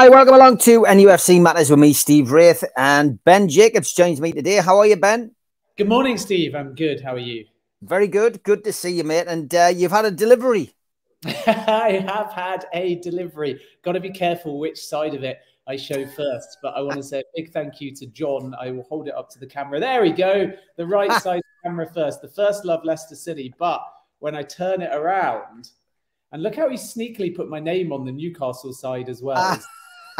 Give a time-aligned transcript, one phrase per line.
[0.00, 4.32] Hi, welcome along to NUFC Matters with me, Steve Wraith, and Ben Jacobs joins me
[4.32, 4.56] today.
[4.56, 5.32] How are you, Ben?
[5.76, 6.54] Good morning, Steve.
[6.54, 7.02] I'm good.
[7.02, 7.44] How are you?
[7.82, 8.42] Very good.
[8.42, 9.26] Good to see you, mate.
[9.28, 10.70] And uh, you've had a delivery.
[11.26, 13.60] I have had a delivery.
[13.82, 16.56] Got to be careful which side of it I show first.
[16.62, 18.54] But I want to say a big thank you to John.
[18.58, 19.80] I will hold it up to the camera.
[19.80, 20.50] There we go.
[20.78, 22.22] The right side camera first.
[22.22, 23.52] The first love Leicester City.
[23.58, 23.82] But
[24.20, 25.68] when I turn it around,
[26.32, 29.60] and look how he sneakily put my name on the Newcastle side as well.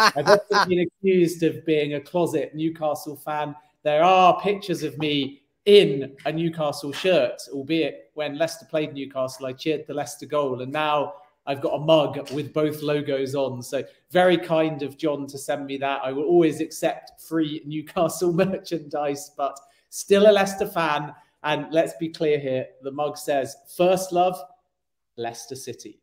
[0.01, 3.55] I've often been accused of being a closet Newcastle fan.
[3.83, 9.53] There are pictures of me in a Newcastle shirt, albeit when Leicester played Newcastle, I
[9.53, 10.63] cheered the Leicester goal.
[10.63, 11.15] And now
[11.47, 13.63] I've got a mug with both logos on.
[13.63, 16.01] So very kind of John to send me that.
[16.03, 19.59] I will always accept free Newcastle merchandise, but
[19.91, 21.15] still a Leicester fan.
[21.43, 24.41] And let's be clear here the mug says, First love,
[25.17, 26.00] Leicester City.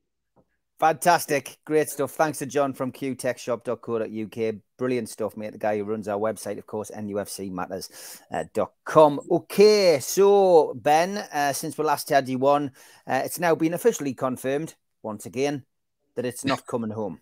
[0.80, 1.58] Fantastic.
[1.66, 2.12] Great stuff.
[2.12, 4.56] Thanks to John from qtechshop.co.uk.
[4.78, 5.54] Brilliant stuff, mate.
[5.54, 9.22] The guy who runs our website, of course, nufcmatters.com.
[9.32, 12.72] Okay, so Ben, uh, since we last had you on,
[13.08, 15.66] uh, it's now been officially confirmed once again
[16.14, 17.22] that it's not coming home.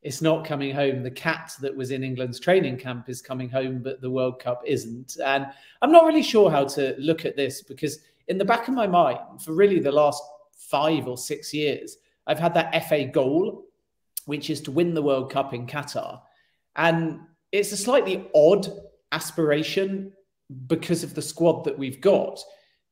[0.00, 1.02] It's not coming home.
[1.02, 4.62] The cat that was in England's training camp is coming home, but the World Cup
[4.64, 5.18] isn't.
[5.22, 5.46] And
[5.82, 7.98] I'm not really sure how to look at this because,
[8.28, 12.38] in the back of my mind, for really the last five or six years, I've
[12.38, 13.64] had that FA goal,
[14.24, 16.20] which is to win the World Cup in Qatar.
[16.74, 17.20] And
[17.52, 18.68] it's a slightly odd
[19.12, 20.12] aspiration
[20.66, 22.40] because of the squad that we've got.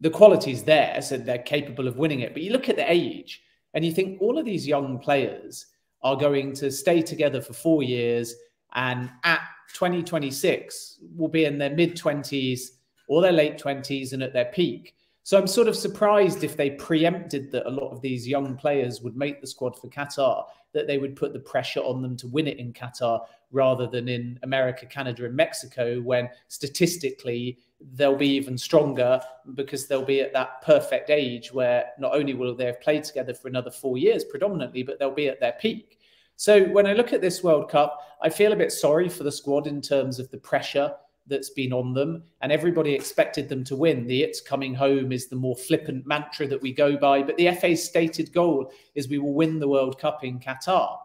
[0.00, 2.32] The quality's there, so they're capable of winning it.
[2.32, 3.42] But you look at the age
[3.74, 5.66] and you think all of these young players
[6.02, 8.34] are going to stay together for four years
[8.74, 9.40] and at
[9.72, 12.60] 2026 will be in their mid 20s
[13.08, 14.94] or their late 20s and at their peak.
[15.26, 19.00] So I'm sort of surprised if they preempted that a lot of these young players
[19.00, 22.28] would make the squad for Qatar, that they would put the pressure on them to
[22.28, 27.56] win it in Qatar rather than in America, Canada, and Mexico, when statistically
[27.94, 29.18] they'll be even stronger
[29.54, 33.32] because they'll be at that perfect age where not only will they have played together
[33.32, 36.00] for another four years predominantly, but they'll be at their peak.
[36.36, 39.32] So when I look at this World Cup, I feel a bit sorry for the
[39.32, 40.94] squad in terms of the pressure
[41.26, 44.06] that's been on them, and everybody expected them to win.
[44.06, 47.48] The "it's coming home" is the more flippant mantra that we go by, but the
[47.48, 50.98] FA's stated goal is we will win the World Cup in Qatar.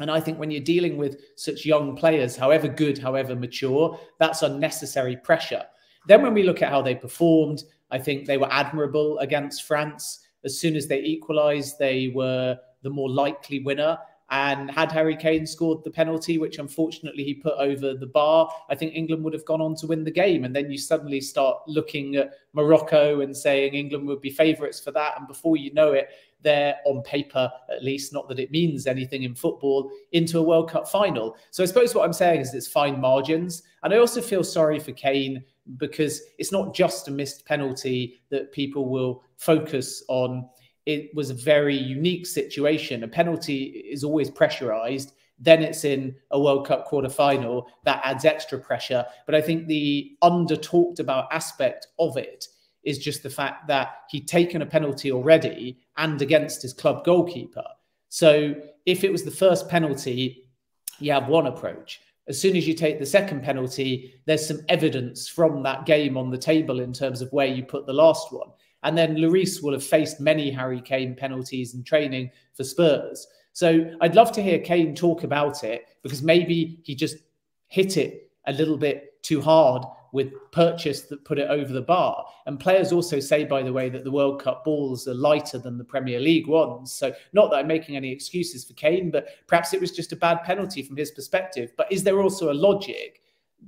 [0.00, 4.42] And I think when you're dealing with such young players, however good, however mature, that's
[4.42, 5.64] unnecessary pressure.
[6.06, 10.20] Then when we look at how they performed, I think they were admirable against France.
[10.44, 13.98] As soon as they equalised, they were the more likely winner.
[14.30, 18.74] And had Harry Kane scored the penalty, which unfortunately he put over the bar, I
[18.74, 20.44] think England would have gone on to win the game.
[20.44, 24.90] And then you suddenly start looking at Morocco and saying England would be favourites for
[24.90, 25.18] that.
[25.18, 26.10] And before you know it,
[26.42, 30.70] they're on paper, at least, not that it means anything in football, into a World
[30.70, 31.36] Cup final.
[31.50, 33.62] So I suppose what I'm saying is it's fine margins.
[33.82, 35.42] And I also feel sorry for Kane
[35.78, 40.48] because it's not just a missed penalty that people will focus on
[40.88, 43.04] it was a very unique situation.
[43.04, 45.12] A penalty is always pressurized.
[45.38, 49.04] Then it's in a World Cup quarter final that adds extra pressure.
[49.26, 52.48] But I think the under talked about aspect of it
[52.84, 57.64] is just the fact that he'd taken a penalty already and against his club goalkeeper.
[58.08, 58.54] So
[58.86, 60.48] if it was the first penalty,
[61.00, 62.00] you have one approach.
[62.28, 66.30] As soon as you take the second penalty, there's some evidence from that game on
[66.30, 68.48] the table in terms of where you put the last one.
[68.82, 73.26] And then Lloris will have faced many Harry Kane penalties in training for Spurs.
[73.52, 77.16] So I'd love to hear Kane talk about it because maybe he just
[77.66, 79.82] hit it a little bit too hard
[80.12, 82.24] with purchase that put it over the bar.
[82.46, 85.76] And players also say, by the way, that the World Cup balls are lighter than
[85.76, 86.92] the Premier League ones.
[86.92, 90.16] So not that I'm making any excuses for Kane, but perhaps it was just a
[90.16, 91.72] bad penalty from his perspective.
[91.76, 93.20] But is there also a logic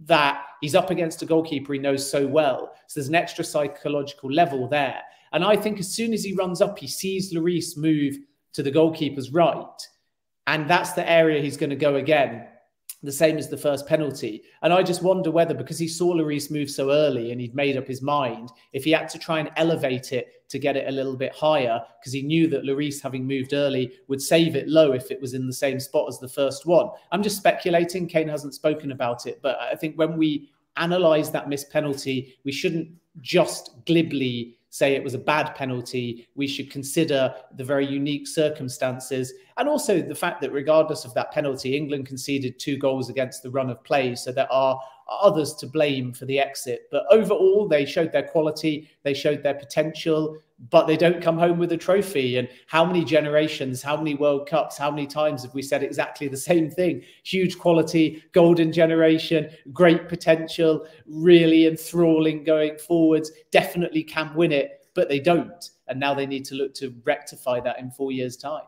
[0.07, 2.73] that he's up against a goalkeeper he knows so well.
[2.87, 5.01] So there's an extra psychological level there.
[5.33, 8.17] And I think as soon as he runs up, he sees Lloris move
[8.53, 9.89] to the goalkeeper's right.
[10.47, 12.47] And that's the area he's going to go again
[13.03, 14.43] the same as the first penalty.
[14.63, 17.77] And I just wonder whether, because he saw Lloris move so early and he'd made
[17.77, 20.93] up his mind, if he had to try and elevate it to get it a
[20.93, 24.93] little bit higher, because he knew that Lloris, having moved early, would save it low
[24.93, 26.91] if it was in the same spot as the first one.
[27.13, 28.07] I'm just speculating.
[28.07, 29.41] Kane hasn't spoken about it.
[29.41, 35.05] But I think when we analyze that missed penalty, we shouldn't just glibly say it
[35.05, 36.29] was a bad penalty.
[36.35, 41.33] We should consider the very unique circumstances and also the fact that, regardless of that
[41.33, 44.15] penalty, England conceded two goals against the run of play.
[44.15, 44.81] So there are
[45.11, 46.83] others to blame for the exit.
[46.91, 50.39] But overall, they showed their quality, they showed their potential,
[50.69, 52.37] but they don't come home with a trophy.
[52.37, 56.29] And how many generations, how many World Cups, how many times have we said exactly
[56.29, 57.03] the same thing?
[57.25, 65.09] Huge quality, golden generation, great potential, really enthralling going forwards, definitely can win it, but
[65.09, 65.71] they don't.
[65.89, 68.63] And now they need to look to rectify that in four years' time.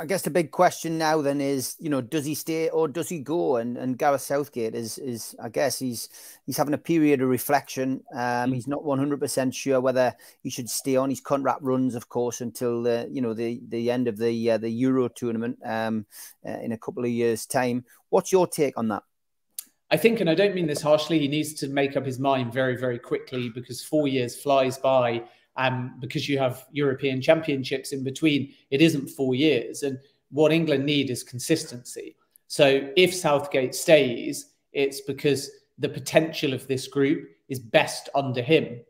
[0.00, 3.08] I guess the big question now then is, you know, does he stay or does
[3.08, 3.56] he go?
[3.56, 6.08] And and Gareth Southgate is is I guess he's
[6.46, 8.04] he's having a period of reflection.
[8.12, 8.54] Um, mm.
[8.54, 11.10] he's not one hundred percent sure whether he should stay on.
[11.10, 14.58] His contract runs, of course, until the you know the the end of the uh,
[14.58, 16.06] the Euro tournament um,
[16.46, 17.84] uh, in a couple of years' time.
[18.10, 19.02] What's your take on that?
[19.90, 22.52] I think, and I don't mean this harshly, he needs to make up his mind
[22.52, 25.24] very, very quickly because four years flies by
[25.58, 29.82] um, because you have European championships in between, it isn't four years.
[29.82, 29.98] And
[30.30, 32.16] what England need is consistency.
[32.46, 38.80] So if Southgate stays, it's because the potential of this group is best under him.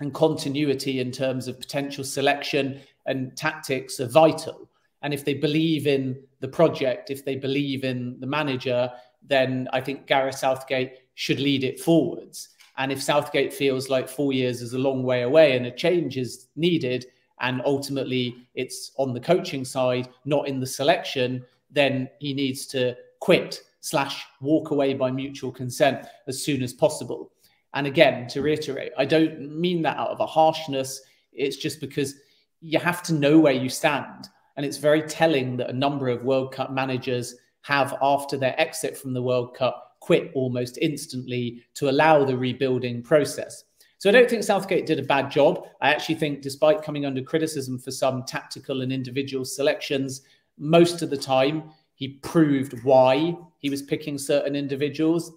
[0.00, 4.70] And continuity in terms of potential selection and tactics are vital.
[5.02, 8.92] And if they believe in the project, if they believe in the manager,
[9.26, 12.50] then I think Gareth Southgate should lead it forwards.
[12.80, 16.16] And if Southgate feels like four years is a long way away and a change
[16.16, 17.04] is needed,
[17.42, 22.96] and ultimately it's on the coaching side, not in the selection, then he needs to
[23.20, 27.32] quit slash walk away by mutual consent as soon as possible.
[27.74, 31.02] And again, to reiterate, I don't mean that out of a harshness.
[31.34, 32.14] It's just because
[32.62, 34.30] you have to know where you stand.
[34.56, 38.96] And it's very telling that a number of World Cup managers have, after their exit
[38.96, 43.64] from the World Cup, quit almost instantly to allow the rebuilding process.
[43.98, 45.66] So I don't think Southgate did a bad job.
[45.82, 50.22] I actually think, despite coming under criticism for some tactical and individual selections,
[50.58, 55.32] most of the time he proved why he was picking certain individuals.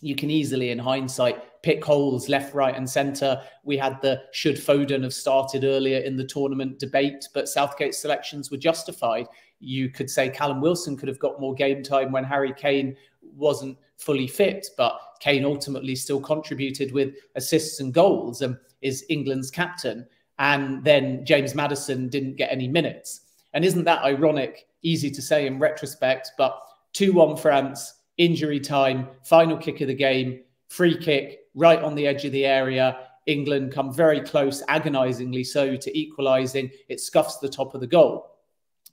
[0.00, 3.40] You can easily, in hindsight, pick holes left, right, and centre.
[3.62, 8.50] We had the should Foden have started earlier in the tournament debate, but Southgate's selections
[8.50, 9.28] were justified.
[9.60, 13.78] You could say Callum Wilson could have got more game time when Harry Kane wasn't
[14.02, 20.06] fully fit, but Kane ultimately still contributed with assists and goals and is England's captain.
[20.38, 23.20] And then James Maddison didn't get any minutes.
[23.54, 24.66] And isn't that ironic?
[24.82, 26.60] Easy to say in retrospect, but
[26.94, 32.06] 2 1 France, injury time, final kick of the game, free kick right on the
[32.06, 33.08] edge of the area.
[33.26, 36.70] England come very close, agonizingly so, to equalizing.
[36.88, 38.38] It scuffs the top of the goal.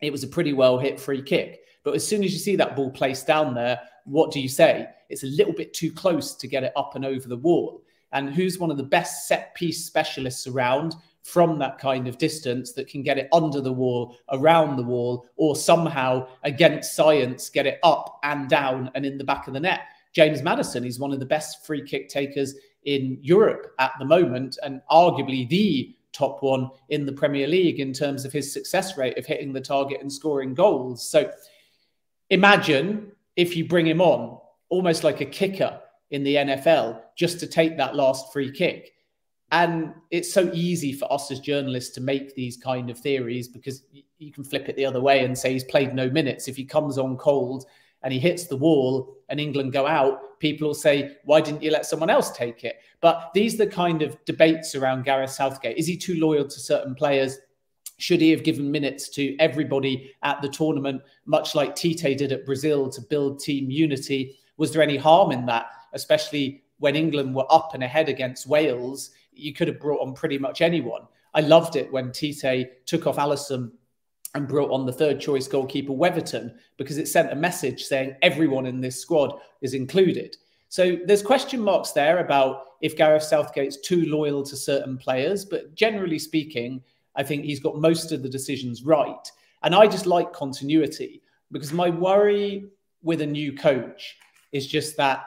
[0.02, 1.62] It was a pretty well hit free kick.
[1.84, 3.80] But as soon as you see that ball placed down there,
[4.10, 4.88] what do you say?
[5.10, 7.84] It's a little bit too close to get it up and over the wall.
[8.12, 12.72] And who's one of the best set piece specialists around from that kind of distance
[12.74, 17.68] that can get it under the wall, around the wall, or somehow against science get
[17.68, 19.82] it up and down and in the back of the net?
[20.14, 24.58] James Maddison, he's one of the best free kick takers in Europe at the moment,
[24.64, 29.18] and arguably the top one in the Premier League in terms of his success rate
[29.18, 31.08] of hitting the target and scoring goals.
[31.08, 31.32] So
[32.32, 35.80] imagine if you bring him on almost like a kicker
[36.12, 38.92] in the NFL just to take that last free kick.
[39.54, 43.84] And it's so easy for us as journalists to make these kind of theories because
[44.18, 46.50] you can flip it the other way and say he's played no minutes.
[46.50, 47.66] If he comes on cold
[48.04, 51.72] and he hits the wall and England go out, people will say, why didn't you
[51.72, 52.76] let someone else take it?
[53.00, 55.78] But these are the kind of debates around Gareth Southgate.
[55.78, 57.38] Is he too loyal to certain players?
[58.00, 62.46] Should he have given minutes to everybody at the tournament, much like Tite did at
[62.46, 64.40] Brazil to build team unity?
[64.56, 69.12] Was there any harm in that, especially when England were up and ahead against Wales?
[69.34, 71.02] You could have brought on pretty much anyone.
[71.34, 73.72] I loved it when Tite took off Alisson
[74.34, 78.66] and brought on the third choice goalkeeper Weverton because it sent a message saying everyone
[78.66, 80.38] in this squad is included.
[80.70, 85.76] So there's question marks there about if Gareth Southgate's too loyal to certain players, but
[85.76, 86.82] generally speaking,
[87.20, 89.30] I think he's got most of the decisions right.
[89.62, 91.22] And I just like continuity
[91.52, 92.70] because my worry
[93.04, 94.16] with a new coach
[94.54, 95.26] is just that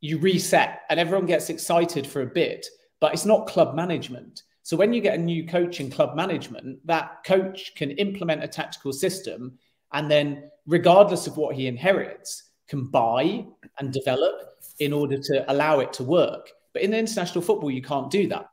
[0.00, 2.64] you reset and everyone gets excited for a bit,
[3.00, 4.44] but it's not club management.
[4.62, 8.48] So when you get a new coach in club management, that coach can implement a
[8.48, 9.58] tactical system
[9.92, 13.44] and then, regardless of what he inherits, can buy
[13.80, 16.50] and develop in order to allow it to work.
[16.72, 18.48] But in international football, you can't do that.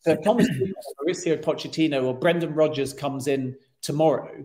[0.00, 4.44] So if Thomas Mauricio Pochettino or Brendan Rodgers comes in tomorrow,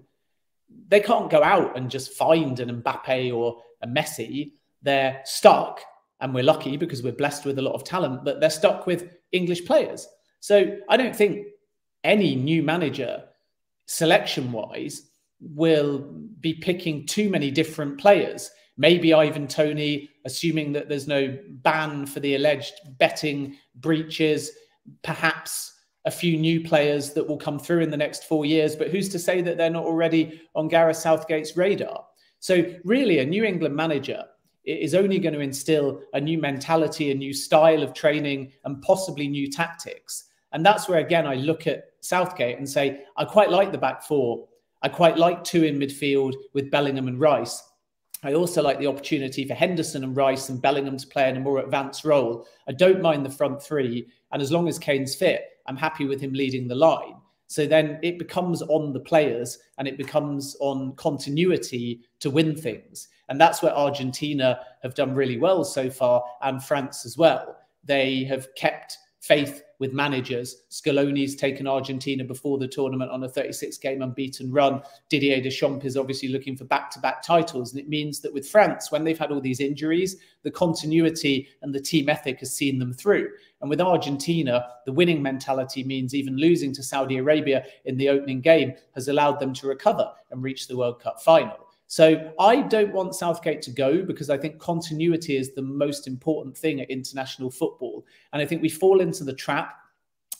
[0.88, 4.54] they can't go out and just find an Mbappe or a Messi.
[4.82, 5.82] They're stuck,
[6.20, 9.10] and we're lucky because we're blessed with a lot of talent, but they're stuck with
[9.32, 10.08] English players.
[10.40, 11.48] So I don't think
[12.04, 13.24] any new manager,
[13.86, 16.00] selection wise, will
[16.40, 18.50] be picking too many different players.
[18.78, 24.52] Maybe Ivan Toney, assuming that there's no ban for the alleged betting breaches,
[25.04, 25.74] perhaps
[26.06, 28.76] a few new players that will come through in the next four years.
[28.76, 32.06] But who's to say that they're not already on Gareth Southgate's radar?
[32.40, 34.24] So, really, a New England manager
[34.64, 39.28] is only going to instill a new mentality, a new style of training, and possibly
[39.28, 40.26] new tactics.
[40.52, 44.04] And that's where, again, I look at Southgate and say, I quite like the back
[44.04, 44.48] four.
[44.82, 47.62] I quite like two in midfield with Bellingham and Rice.
[48.24, 51.40] I also like the opportunity for Henderson and Rice and Bellingham to play in a
[51.40, 52.48] more advanced role.
[52.68, 54.08] I don't mind the front three.
[54.32, 57.16] And as long as Kane's fit, I'm happy with him leading the line.
[57.48, 63.08] So then it becomes on the players and it becomes on continuity to win things.
[63.30, 67.58] And that's where Argentina have done really well so far and France as well.
[67.84, 70.64] They have kept faith with managers.
[70.70, 74.82] Scaloni's taken Argentina before the tournament on a 36 game unbeaten run.
[75.10, 77.72] Didier Deschamps is obviously looking for back to back titles.
[77.72, 81.74] And it means that with France, when they've had all these injuries, the continuity and
[81.74, 83.30] the team ethic has seen them through.
[83.62, 88.42] And with Argentina, the winning mentality means even losing to Saudi Arabia in the opening
[88.42, 91.67] game has allowed them to recover and reach the World Cup final.
[91.88, 96.58] So I don't want Southgate to go because I think continuity is the most important
[96.58, 98.06] thing at international football.
[98.34, 99.74] And I think we fall into the trap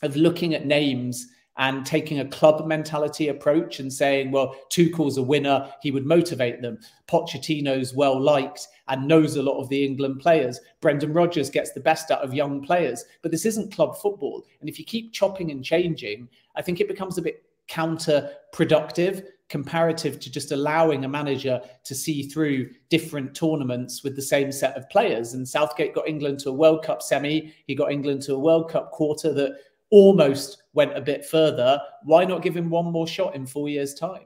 [0.04, 1.28] of looking at names
[1.58, 6.62] and taking a club mentality approach and saying, well, Tuchel's a winner, he would motivate
[6.62, 6.78] them.
[7.08, 10.60] Pochettino's well liked and knows a lot of the England players.
[10.82, 13.06] Brendan Rodgers gets the best out of young players.
[13.24, 14.46] But this isn't club football.
[14.60, 20.20] And if you keep chopping and changing, I think it becomes a bit counterproductive comparative
[20.20, 24.90] to just allowing a manager to see through different tournaments with the same set of
[24.90, 25.34] players.
[25.34, 28.70] And Southgate got England to a World Cup semi, he got England to a World
[28.70, 29.58] Cup quarter that
[29.90, 31.80] almost went a bit further.
[32.04, 34.26] Why not give him one more shot in four years' time?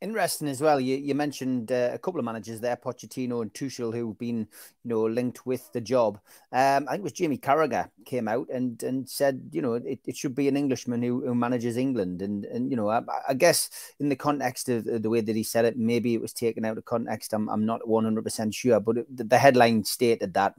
[0.00, 0.78] Interesting as well.
[0.80, 4.46] You, you mentioned uh, a couple of managers there, Pochettino and Tuchel, who've been
[4.84, 6.20] you know linked with the job.
[6.52, 9.98] Um, I think it was Jamie Carragher came out and and said you know it,
[10.04, 12.22] it should be an Englishman who, who manages England.
[12.22, 15.42] And and you know I, I guess in the context of the way that he
[15.42, 17.32] said it, maybe it was taken out of context.
[17.32, 20.54] I'm I'm not 100 percent sure, but it, the headline stated that.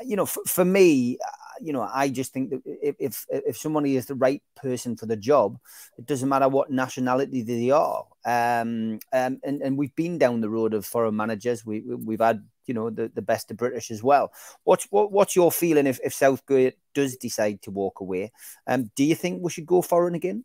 [0.00, 1.18] You know, for, for me,
[1.60, 5.16] you know, I just think that if, if somebody is the right person for the
[5.16, 5.58] job,
[5.98, 8.04] it doesn't matter what nationality they are.
[8.24, 11.64] Um, um, and and we've been down the road of foreign managers.
[11.64, 14.32] We we've had you know the, the best of British as well.
[14.64, 18.32] What's what, what's your feeling if if Southgate does decide to walk away?
[18.66, 20.44] Um, do you think we should go foreign again?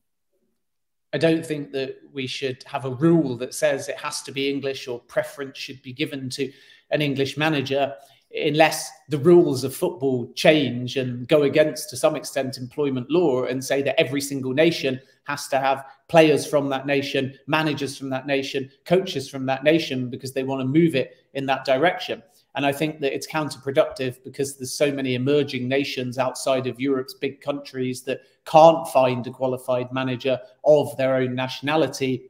[1.13, 4.49] I don't think that we should have a rule that says it has to be
[4.49, 6.51] English or preference should be given to
[6.89, 7.93] an English manager
[8.33, 13.63] unless the rules of football change and go against, to some extent, employment law and
[13.63, 18.25] say that every single nation has to have players from that nation, managers from that
[18.25, 22.21] nation, coaches from that nation, because they want to move it in that direction.
[22.55, 27.15] And I think that it's counterproductive because there's so many emerging nations outside of Europe's
[27.15, 32.29] big countries that can't find a qualified manager of their own nationality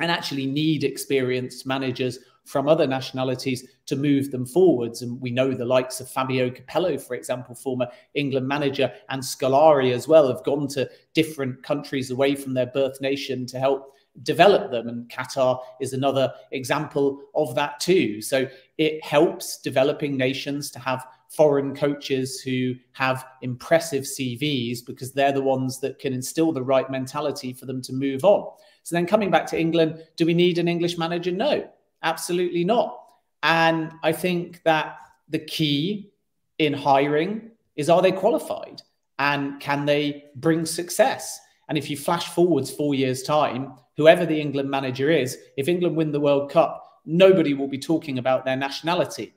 [0.00, 5.02] and actually need experienced managers from other nationalities to move them forwards.
[5.02, 9.92] And we know the likes of Fabio Capello, for example, former England manager, and Scolari
[9.92, 14.70] as well, have gone to different countries away from their birth nation to help develop
[14.70, 14.88] them.
[14.88, 18.20] And Qatar is another example of that too.
[18.20, 18.46] So
[18.78, 25.40] it helps developing nations to have foreign coaches who have impressive CVs because they're the
[25.40, 28.46] ones that can instill the right mentality for them to move on.
[28.82, 31.30] So then coming back to England, do we need an English manager?
[31.30, 31.68] No.
[32.02, 32.98] Absolutely not.
[33.42, 34.96] And I think that
[35.28, 36.12] the key
[36.58, 38.82] in hiring is are they qualified
[39.18, 41.40] and can they bring success?
[41.68, 45.96] And if you flash forwards four years' time, whoever the England manager is, if England
[45.96, 49.34] win the World Cup, nobody will be talking about their nationality.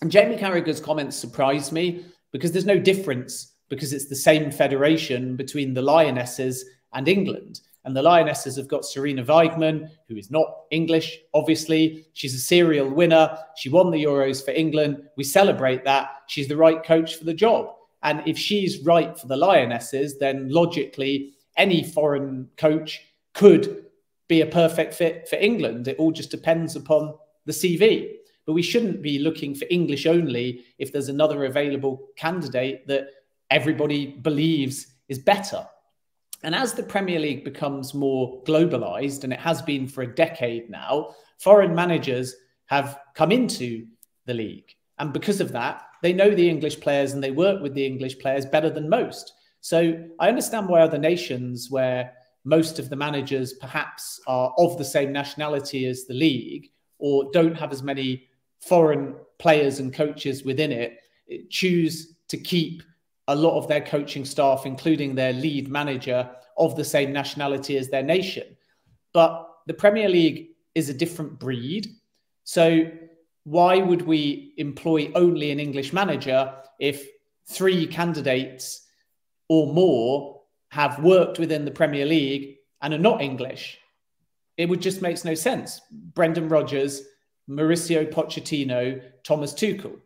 [0.00, 5.36] And Jamie Carragher's comments surprised me because there's no difference because it's the same federation
[5.36, 7.60] between the Lionesses and England.
[7.86, 12.04] And the Lionesses have got Sarina Wiegman, who is not English, obviously.
[12.14, 13.38] She's a serial winner.
[13.56, 15.04] She won the Euros for England.
[15.16, 16.10] We celebrate that.
[16.26, 17.68] She's the right coach for the job.
[18.02, 23.00] And if she's right for the Lionesses, then logically, any foreign coach
[23.34, 23.84] could
[24.28, 25.86] be a perfect fit for England.
[25.86, 27.14] It all just depends upon
[27.44, 28.14] the CV.
[28.46, 33.10] But we shouldn't be looking for English only if there's another available candidate that
[33.48, 35.64] everybody believes is better.
[36.46, 40.70] And as the Premier League becomes more globalized, and it has been for a decade
[40.70, 42.36] now, foreign managers
[42.66, 43.84] have come into
[44.26, 44.72] the league.
[45.00, 48.20] And because of that, they know the English players and they work with the English
[48.20, 49.32] players better than most.
[49.60, 52.12] So I understand why other nations, where
[52.44, 57.56] most of the managers perhaps are of the same nationality as the league or don't
[57.56, 58.28] have as many
[58.60, 61.00] foreign players and coaches within it,
[61.50, 62.84] choose to keep
[63.28, 67.88] a lot of their coaching staff, including their lead manager, of the same nationality as
[67.88, 68.56] their nation.
[69.12, 71.88] But the Premier League is a different breed.
[72.44, 72.90] So
[73.44, 77.06] why would we employ only an English manager if
[77.48, 78.86] three candidates
[79.48, 83.78] or more have worked within the Premier League and are not English?
[84.56, 85.80] It would just makes no sense.
[85.90, 87.02] Brendan Rodgers,
[87.48, 90.00] Mauricio Pochettino, Thomas Tuchel,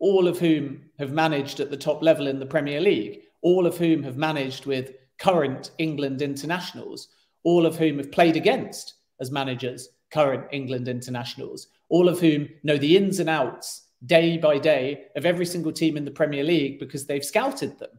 [0.00, 3.76] all of whom have managed at the top level in the Premier League, all of
[3.76, 7.08] whom have managed with current England internationals,
[7.44, 12.76] all of whom have played against as managers current England internationals, all of whom know
[12.76, 16.78] the ins and outs day by day of every single team in the Premier League
[16.78, 17.90] because they've scouted them.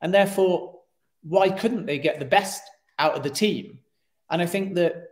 [0.00, 0.80] And therefore,
[1.22, 2.62] why couldn't they get the best
[2.98, 3.80] out of the team?
[4.30, 5.10] And I think that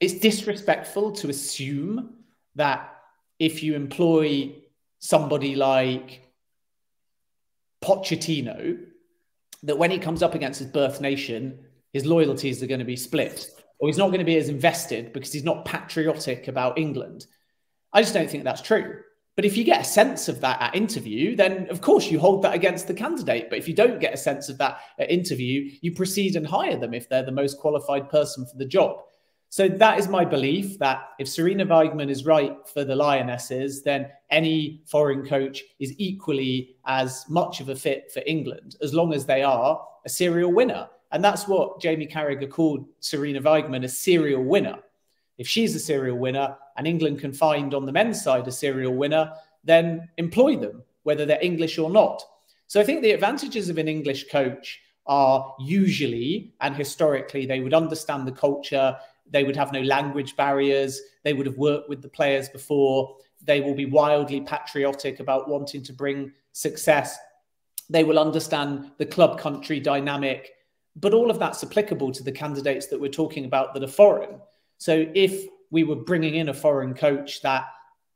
[0.00, 2.14] it's disrespectful to assume
[2.56, 2.94] that
[3.38, 4.54] if you employ
[4.98, 6.22] somebody like
[7.82, 8.78] Pochettino,
[9.62, 11.58] that when he comes up against his birth nation,
[11.92, 15.12] his loyalties are going to be split or he's not going to be as invested
[15.12, 17.26] because he's not patriotic about England.
[17.92, 19.00] I just don't think that's true.
[19.36, 22.42] But if you get a sense of that at interview, then of course you hold
[22.42, 23.48] that against the candidate.
[23.48, 26.76] But if you don't get a sense of that at interview, you proceed and hire
[26.76, 29.00] them if they're the most qualified person for the job.
[29.50, 34.10] So that is my belief that if Sarina Wiegman is right for the Lionesses, then
[34.30, 39.24] any foreign coach is equally as much of a fit for England, as long as
[39.24, 40.88] they are a serial winner.
[41.12, 44.78] And that's what Jamie Carragher called Sarina Wiegman a serial winner.
[45.38, 48.94] If she's a serial winner and England can find on the men's side a serial
[48.94, 49.32] winner,
[49.64, 52.22] then employ them, whether they're English or not.
[52.66, 57.72] So I think the advantages of an English coach are usually and historically they would
[57.72, 58.94] understand the culture,
[59.30, 63.60] they would have no language barriers, they would have worked with the players before, they
[63.60, 67.18] will be wildly patriotic about wanting to bring success.
[67.90, 70.50] They will understand the club country dynamic
[71.00, 74.40] but all of that's applicable to the candidates that we're talking about that are foreign.
[74.78, 77.66] So if we were bringing in a foreign coach that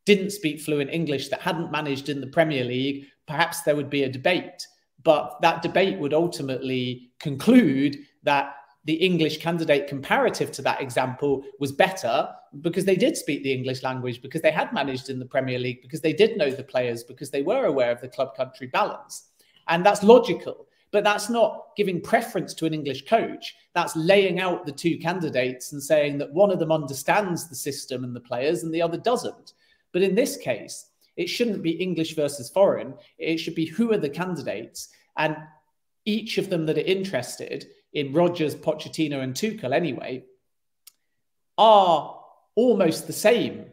[0.05, 4.03] didn't speak fluent English, that hadn't managed in the Premier League, perhaps there would be
[4.03, 4.67] a debate.
[5.05, 11.71] But that debate would ultimately conclude that the English candidate comparative to that example was
[11.71, 12.29] better
[12.61, 15.83] because they did speak the English language, because they had managed in the Premier League,
[15.83, 19.29] because they did know the players, because they were aware of the club country balance.
[19.69, 20.67] And that's logical.
[20.91, 23.57] But that's not giving preference to an English coach.
[23.73, 28.05] That's laying out the two candidates and saying that one of them understands the system
[28.05, 29.55] and the players and the other doesn't.
[29.93, 32.95] But in this case, it shouldn't be English versus foreign.
[33.17, 34.89] It should be who are the candidates.
[35.17, 35.37] And
[36.05, 40.25] each of them that are interested in Rodgers, Pochettino, and Tuchel, anyway,
[41.59, 42.19] are
[42.55, 43.67] almost the same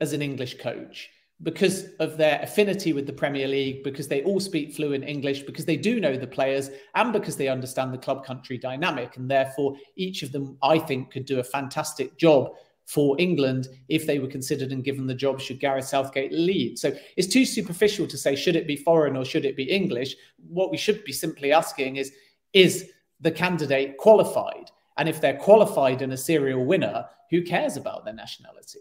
[0.00, 1.10] as an English coach
[1.42, 5.66] because of their affinity with the Premier League, because they all speak fluent English, because
[5.66, 9.18] they do know the players, and because they understand the club country dynamic.
[9.18, 12.52] And therefore, each of them, I think, could do a fantastic job
[12.86, 16.78] for England if they were considered and given the job should Gareth Southgate lead.
[16.78, 20.14] So it's too superficial to say, should it be foreign or should it be English?
[20.48, 22.12] What we should be simply asking is,
[22.52, 24.70] is the candidate qualified?
[24.96, 28.80] And if they're qualified and a serial winner, who cares about their nationality?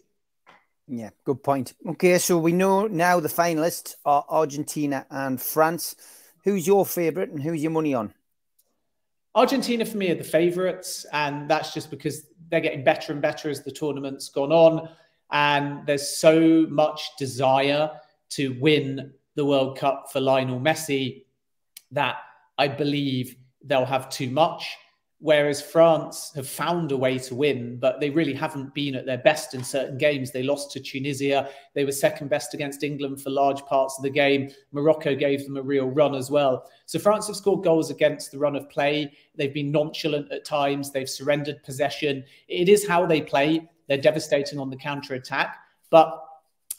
[0.88, 1.74] Yeah, good point.
[1.88, 5.96] Okay, so we know now the finalists are Argentina and France.
[6.44, 8.14] Who's your favourite and who's your money on?
[9.34, 13.50] Argentina for me are the favourites, and that's just because they're getting better and better
[13.50, 14.88] as the tournament's gone on.
[15.32, 17.92] And there's so much desire
[18.30, 21.26] to win the World Cup for Lionel Messi
[21.92, 22.18] that
[22.58, 23.36] I believe
[23.66, 24.78] they'll have too much
[25.20, 29.18] whereas France have found a way to win, but they really haven't been at their
[29.18, 30.32] best in certain games.
[30.32, 31.50] They lost to Tunisia.
[31.74, 34.52] They were second best against England for large parts of the game.
[34.72, 36.70] Morocco gave them a real run as well.
[36.86, 39.14] So France have scored goals against the run of play.
[39.36, 40.92] They've been nonchalant at times.
[40.92, 42.24] They've surrendered possession.
[42.48, 43.68] It is how they play.
[43.88, 45.58] They're devastating on the counter attack.
[45.90, 46.24] But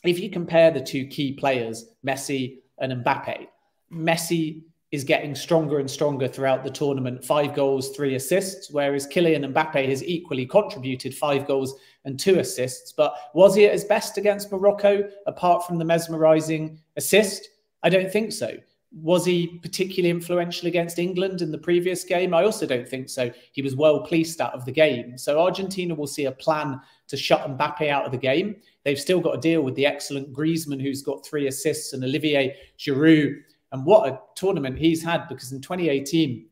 [0.05, 3.47] if you compare the two key players, Messi and Mbappe,
[3.91, 4.63] Messi
[4.97, 7.25] is getting stronger and stronger throughout the tournament.
[7.25, 12.91] Five goals, three assists, whereas Kylian Mbappe has equally contributed five goals and two assists.
[12.91, 17.51] But was he at his best against Morocco, apart from the mesmerizing assist?
[17.85, 18.57] I don't think so.
[19.03, 22.33] was he particularly influential against England in the previous game?
[22.33, 23.31] I also don't think so.
[23.53, 25.19] He was well pleased out of the game.
[25.19, 28.57] So Argentina will see a plan to shut Mbappe out of the game.
[28.85, 32.57] They've still got to deal with the excellent Griezmann, who's got three assists, and Olivier
[32.79, 33.35] Giroud.
[33.77, 36.47] And what a tournament he's had because in 2018,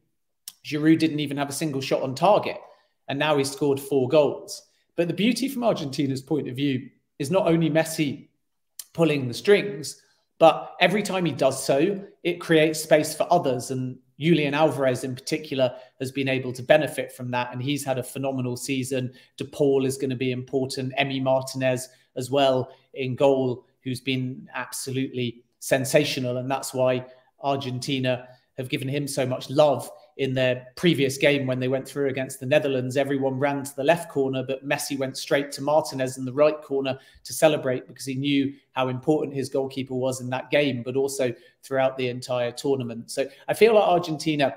[0.62, 2.58] Giroud didn't even have a single shot on target.
[3.08, 4.60] And now he's scored four goals.
[4.94, 8.28] But the beauty from Argentina's point of view is not only Messi
[8.92, 10.02] pulling the strings,
[10.38, 13.70] but every time he does so, it creates space for others.
[13.70, 17.54] And Julian Alvarez, in particular, has been able to benefit from that.
[17.54, 19.14] And he's had a phenomenal season.
[19.38, 20.92] De Paul is going to be important.
[21.00, 26.36] Emi Martinez as well in goal, who's been absolutely sensational.
[26.36, 27.06] And that's why
[27.40, 32.08] Argentina have given him so much love in their previous game when they went through
[32.08, 32.98] against the Netherlands.
[32.98, 36.60] Everyone ran to the left corner, but Messi went straight to Martinez in the right
[36.60, 40.96] corner to celebrate because he knew how important his goalkeeper was in that game, but
[40.96, 43.10] also throughout the entire tournament.
[43.10, 44.54] So I feel like Argentina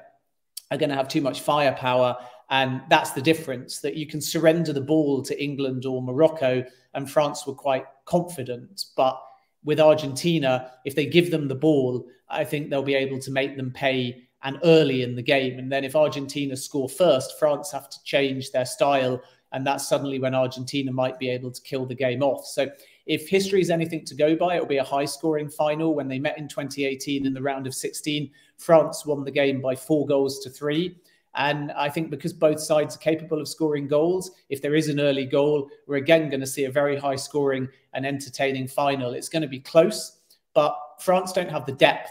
[0.69, 2.17] are going to have too much firepower.
[2.49, 7.09] And that's the difference that you can surrender the ball to England or Morocco, and
[7.09, 8.85] France were quite confident.
[8.95, 9.21] But
[9.63, 13.57] with Argentina, if they give them the ball, I think they'll be able to make
[13.57, 15.59] them pay and early in the game.
[15.59, 19.21] And then if Argentina score first, France have to change their style.
[19.51, 22.45] And that's suddenly when Argentina might be able to kill the game off.
[22.45, 22.69] So
[23.05, 25.95] if history is anything to go by, it'll be a high scoring final.
[25.95, 29.75] When they met in 2018 in the round of 16, France won the game by
[29.75, 30.95] four goals to three.
[31.37, 34.99] And I think because both sides are capable of scoring goals, if there is an
[34.99, 39.13] early goal, we're again going to see a very high scoring and entertaining final.
[39.13, 40.19] It's going to be close,
[40.53, 42.09] but France don't have the depth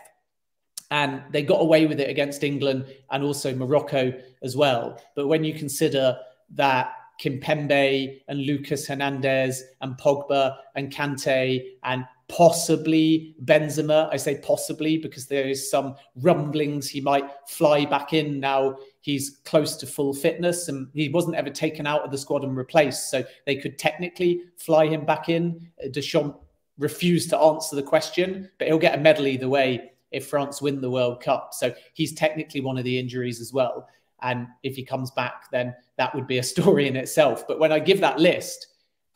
[0.93, 4.13] and they got away with it against England and also Morocco
[4.43, 5.01] as well.
[5.17, 6.17] But when you consider
[6.51, 14.99] that Kimpembe and Lucas Hernandez and Pogba and Kante and possibly Benzema, I say possibly
[14.99, 20.13] because there is some rumblings he might fly back in now he's close to full
[20.13, 23.09] fitness and he wasn't ever taken out of the squad and replaced.
[23.09, 25.71] So they could technically fly him back in.
[25.83, 26.37] Uh, Deschamps
[26.77, 30.81] refused to answer the question, but he'll get a medal either way if France win
[30.81, 31.51] the World Cup.
[31.55, 33.89] So he's technically one of the injuries as well.
[34.23, 37.47] And if he comes back, then that would be a story in itself.
[37.47, 38.67] But when I give that list,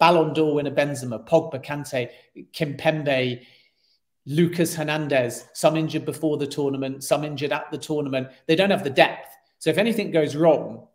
[0.01, 2.09] Ballon d'Or winner Benzema, Pogba, Kante,
[2.53, 3.43] Kimpembe,
[4.27, 8.29] Lucas Hernandez, some injured before the tournament, some injured at the tournament.
[8.47, 9.29] They don't have the depth.
[9.59, 10.89] So if anything goes wrong,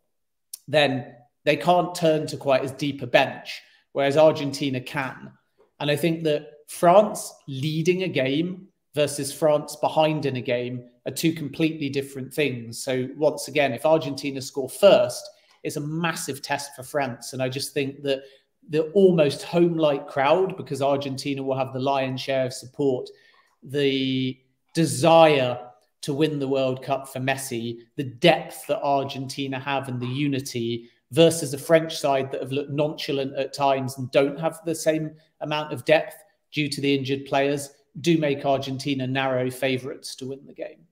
[0.67, 3.61] then they can't turn to quite as deep a bench,
[3.93, 5.31] whereas Argentina can.
[5.79, 11.11] And I think that France leading a game versus France behind in a game are
[11.11, 12.83] two completely different things.
[12.83, 15.29] So once again, if Argentina score first,
[15.63, 17.33] it's a massive test for France.
[17.33, 18.23] And I just think that
[18.69, 23.09] the almost home-like crowd, because Argentina will have the lion's share of support,
[23.63, 24.37] the
[24.73, 25.59] desire
[26.01, 30.89] to win the World Cup for Messi, the depth that Argentina have and the unity
[31.11, 35.15] versus a French side that have looked nonchalant at times and don't have the same
[35.41, 40.45] amount of depth due to the injured players do make Argentina narrow favourites to win
[40.45, 40.85] the game.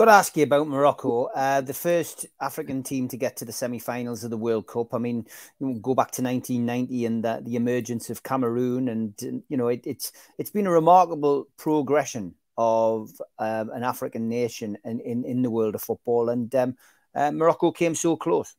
[0.00, 3.52] Got to ask you about Morocco, uh, the first African team to get to the
[3.52, 4.94] semi-finals of the World Cup.
[4.94, 5.26] I mean,
[5.60, 10.10] go back to 1990 and the, the emergence of Cameroon, and you know, it, it's
[10.38, 15.74] it's been a remarkable progression of um, an African nation in, in, in the world
[15.74, 16.76] of football, and um,
[17.14, 18.54] uh, Morocco came so close.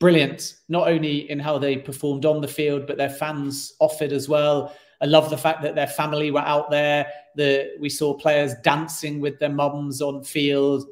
[0.00, 4.30] Brilliant, not only in how they performed on the field, but their fans offered as
[4.30, 4.74] well.
[5.02, 7.06] I love the fact that their family were out there.
[7.34, 10.86] The we saw players dancing with their mums on field.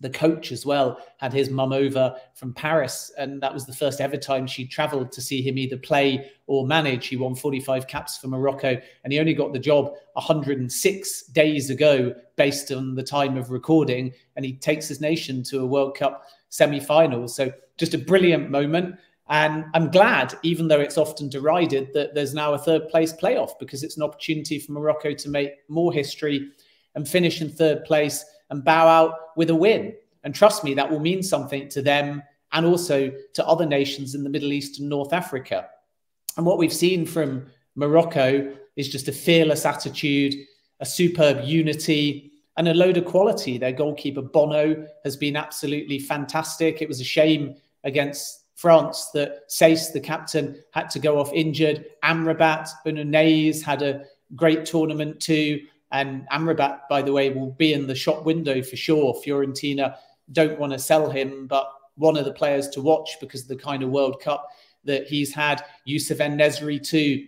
[0.00, 4.00] The coach as well had his mum over from Paris, and that was the first
[4.00, 7.06] ever time she travelled to see him either play or manage.
[7.06, 12.14] He won 45 caps for Morocco, and he only got the job 106 days ago,
[12.36, 14.12] based on the time of recording.
[14.36, 17.28] And he takes his nation to a World Cup semi-final.
[17.28, 18.96] So just a brilliant moment.
[19.28, 23.58] And I'm glad, even though it's often derided, that there's now a third place playoff
[23.58, 26.50] because it's an opportunity for Morocco to make more history
[26.94, 29.94] and finish in third place and bow out with a win.
[30.24, 34.22] And trust me, that will mean something to them and also to other nations in
[34.22, 35.68] the Middle East and North Africa.
[36.36, 40.34] And what we've seen from Morocco is just a fearless attitude,
[40.80, 43.58] a superb unity, and a load of quality.
[43.58, 46.82] Their goalkeeper, Bono, has been absolutely fantastic.
[46.82, 51.86] It was a shame against France that Saïss, the captain, had to go off injured.
[52.02, 54.04] Amrabat, Ununez had a
[54.36, 55.60] great tournament too.
[55.90, 59.14] And Amrabat, by the way, will be in the shop window for sure.
[59.14, 59.96] Fiorentina
[60.32, 63.56] don't want to sell him, but one of the players to watch because of the
[63.56, 64.48] kind of World Cup
[64.84, 65.64] that he's had.
[65.84, 67.26] Youssef En-Nesyri too.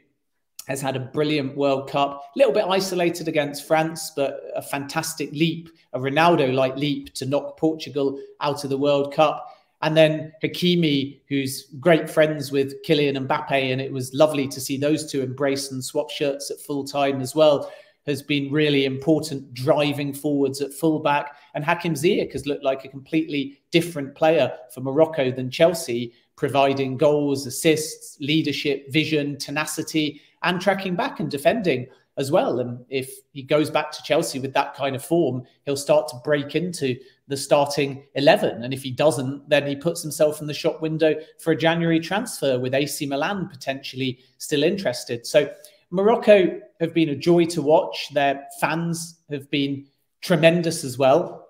[0.66, 5.30] has had a brilliant World Cup, a little bit isolated against France, but a fantastic
[5.32, 9.46] leap, a Ronaldo like leap to knock Portugal out of the World Cup.
[9.86, 14.76] And then Hakimi, who's great friends with Kylian Mbappe, and it was lovely to see
[14.76, 17.70] those two embrace and swap shirts at full time as well,
[18.04, 21.36] has been really important driving forwards at fullback.
[21.54, 26.96] And Hakim Ziyech has looked like a completely different player for Morocco than Chelsea, providing
[26.96, 32.58] goals, assists, leadership, vision, tenacity, and tracking back and defending as well.
[32.58, 36.20] And if he goes back to Chelsea with that kind of form, he'll start to
[36.24, 36.96] break into
[37.28, 38.62] the starting 11.
[38.62, 42.00] And if he doesn't, then he puts himself in the shop window for a January
[42.00, 45.26] transfer with AC Milan potentially still interested.
[45.26, 45.50] So
[45.90, 48.08] Morocco have been a joy to watch.
[48.12, 49.86] Their fans have been
[50.20, 51.48] tremendous as well.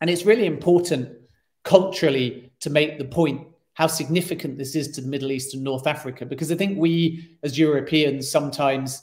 [0.00, 1.08] And it's really important
[1.62, 5.86] culturally to make the point how significant this is to the Middle East and North
[5.86, 9.02] Africa, because I think we as Europeans sometimes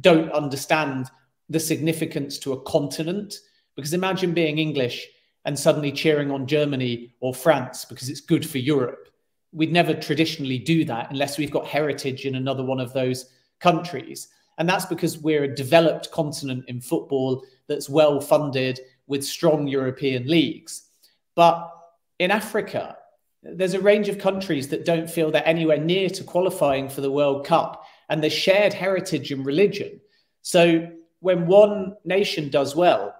[0.00, 1.10] don't understand
[1.48, 3.34] the significance to a continent.
[3.76, 5.06] Because imagine being English
[5.44, 9.08] and suddenly cheering on Germany or France because it's good for Europe.
[9.52, 13.26] We'd never traditionally do that unless we've got heritage in another one of those
[13.60, 14.28] countries.
[14.58, 20.26] And that's because we're a developed continent in football that's well funded with strong European
[20.26, 20.88] leagues.
[21.34, 21.70] But
[22.18, 22.96] in Africa,
[23.42, 27.10] there's a range of countries that don't feel they're anywhere near to qualifying for the
[27.10, 30.00] World Cup and the shared heritage and religion.
[30.42, 30.88] So
[31.20, 33.14] when one nation does well,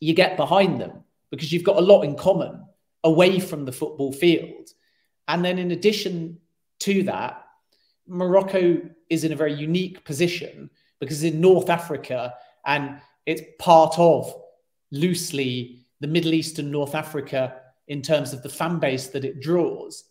[0.00, 1.04] you get behind them
[1.36, 2.64] because you've got a lot in common
[3.04, 4.70] away from the football field.
[5.28, 6.38] And then in addition
[6.80, 7.44] to that,
[8.06, 10.70] Morocco is in a very unique position
[11.00, 14.34] because it's in North Africa and it's part of
[14.90, 17.56] loosely the Middle East and North Africa
[17.88, 20.04] in terms of the fan base that it draws.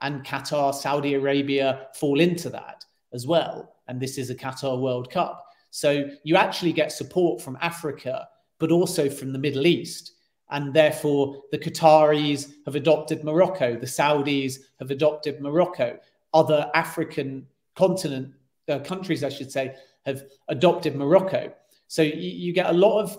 [0.00, 3.74] And Qatar, Saudi Arabia fall into that as well.
[3.88, 5.44] And this is a Qatar World Cup.
[5.70, 10.12] So you actually get support from Africa, but also from the Middle East.
[10.50, 15.98] And therefore, the Qataris have adopted Morocco, the Saudis have adopted Morocco,
[16.32, 18.32] other African continent
[18.68, 21.52] uh, countries, I should say, have adopted Morocco.
[21.86, 23.18] So you, you get a lot of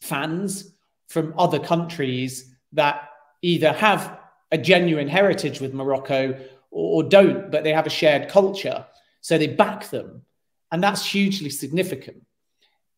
[0.00, 0.72] fans
[1.08, 3.08] from other countries that
[3.42, 4.18] either have
[4.52, 6.32] a genuine heritage with Morocco
[6.70, 8.86] or, or don't, but they have a shared culture.
[9.20, 10.22] So they back them.
[10.70, 12.24] And that's hugely significant.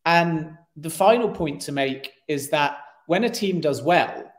[0.05, 4.31] And the final point to make is that when a team does well,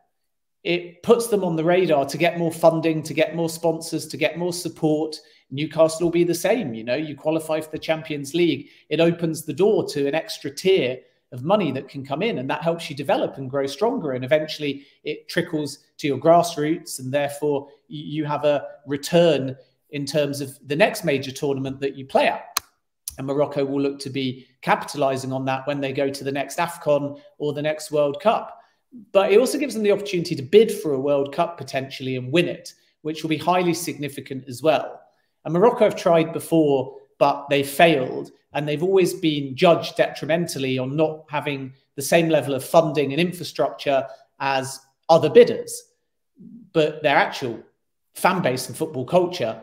[0.63, 4.15] it puts them on the radar to get more funding, to get more sponsors, to
[4.15, 5.15] get more support.
[5.49, 6.75] Newcastle will be the same.
[6.75, 10.51] You know, you qualify for the Champions League, it opens the door to an extra
[10.51, 10.99] tier
[11.31, 14.23] of money that can come in and that helps you develop and grow stronger and
[14.23, 19.55] eventually it trickles to your grassroots and therefore you have a return
[19.91, 22.59] in terms of the next major tournament that you play at
[23.19, 26.57] and Morocco will look to be capitalizing on that when they go to the next
[26.57, 28.58] AFCON or the next World Cup.
[29.11, 32.31] But it also gives them the opportunity to bid for a World Cup potentially and
[32.31, 34.99] win it, which will be highly significant as well.
[35.45, 40.95] And Morocco have tried before, but they failed and they've always been judged detrimentally on
[40.95, 44.07] not having the same level of funding and infrastructure
[44.39, 45.83] as other bidders.
[46.73, 47.61] But their actual
[48.15, 49.61] fan base and football culture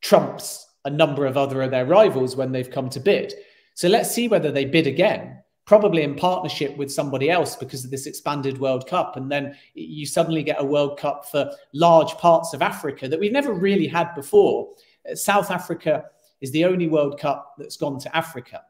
[0.00, 3.34] trumps a number of other of their rivals when they've come to bid.
[3.74, 7.90] So let's see whether they bid again, probably in partnership with somebody else because of
[7.90, 9.16] this expanded World Cup.
[9.16, 13.32] And then you suddenly get a World Cup for large parts of Africa that we've
[13.32, 14.72] never really had before.
[15.10, 16.04] Uh, South Africa
[16.40, 18.62] is the only World Cup that's gone to Africa.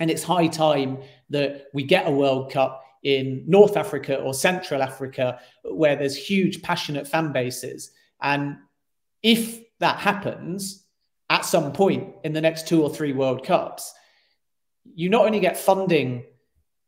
[0.00, 4.82] And it's high time that we get a World Cup in North Africa or Central
[4.82, 7.90] Africa where there's huge, passionate fan bases.
[8.22, 8.56] And
[9.22, 10.86] if that happens
[11.28, 13.92] at some point in the next two or three World Cups,
[14.94, 16.24] you not only get funding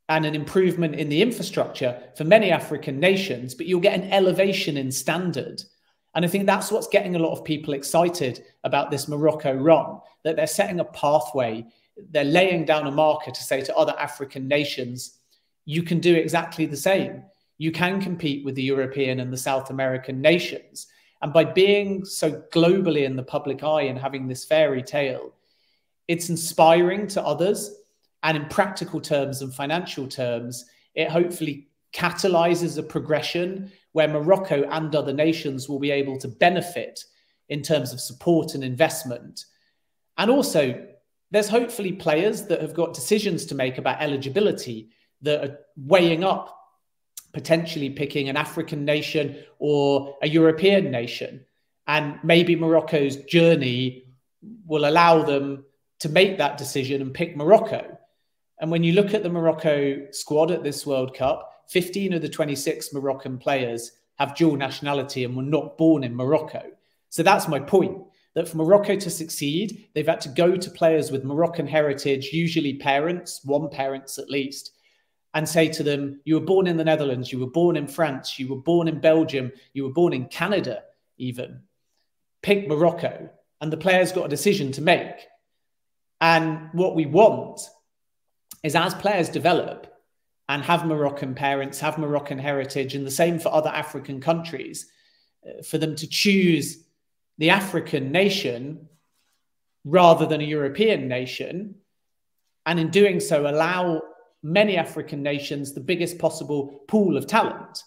[0.09, 4.76] and an improvement in the infrastructure for many African nations, but you'll get an elevation
[4.76, 5.62] in standard
[6.14, 9.98] and I think that's what's getting a lot of people excited about this Morocco run,
[10.22, 11.66] that they're setting a pathway,
[12.11, 15.18] they're laying down a marker to say to other African nations,
[15.64, 17.22] you can do exactly the same.
[17.59, 20.87] You can compete with the European and the South American nations.
[21.22, 25.33] And by being so globally in the public eye and having this fairy tale,
[26.07, 27.74] it's inspiring to others.
[28.24, 34.94] And in practical terms and financial terms, it hopefully catalyzes a progression where Morocco and
[34.96, 37.04] other nations will be able to benefit
[37.48, 39.44] in terms of support and investment.
[40.18, 40.87] And also,
[41.30, 44.90] there's hopefully players that have got decisions to make about eligibility
[45.22, 46.58] that are weighing up
[47.32, 51.44] potentially picking an African nation or a European nation.
[51.87, 54.06] And maybe Morocco's journey
[54.66, 55.64] will allow them
[55.98, 57.98] to make that decision and pick Morocco.
[58.61, 62.29] And when you look at the Morocco squad at this World Cup, 15 of the
[62.29, 66.62] 26 Moroccan players have dual nationality and were not born in Morocco.
[67.09, 67.99] So that's my point
[68.35, 72.75] that for Morocco to succeed, they've had to go to players with Moroccan heritage, usually
[72.75, 74.73] parents, one parents at least,
[75.35, 78.38] and say to them, You were born in the Netherlands, you were born in France,
[78.38, 80.83] you were born in Belgium, you were born in Canada,
[81.17, 81.61] even.
[82.43, 83.31] Pick Morocco.
[83.61, 85.27] And the player's got a decision to make.
[86.21, 87.61] And what we want
[88.64, 89.87] is as players develop
[90.48, 94.87] and have Moroccan parents, have Moroccan heritage, and the same for other African countries,
[95.46, 96.79] uh, for them to choose
[97.38, 98.88] the African nation
[99.85, 101.77] rather than a European nation.
[102.66, 104.03] And in doing so, allow
[104.42, 107.83] many African nations the biggest possible pool of talent.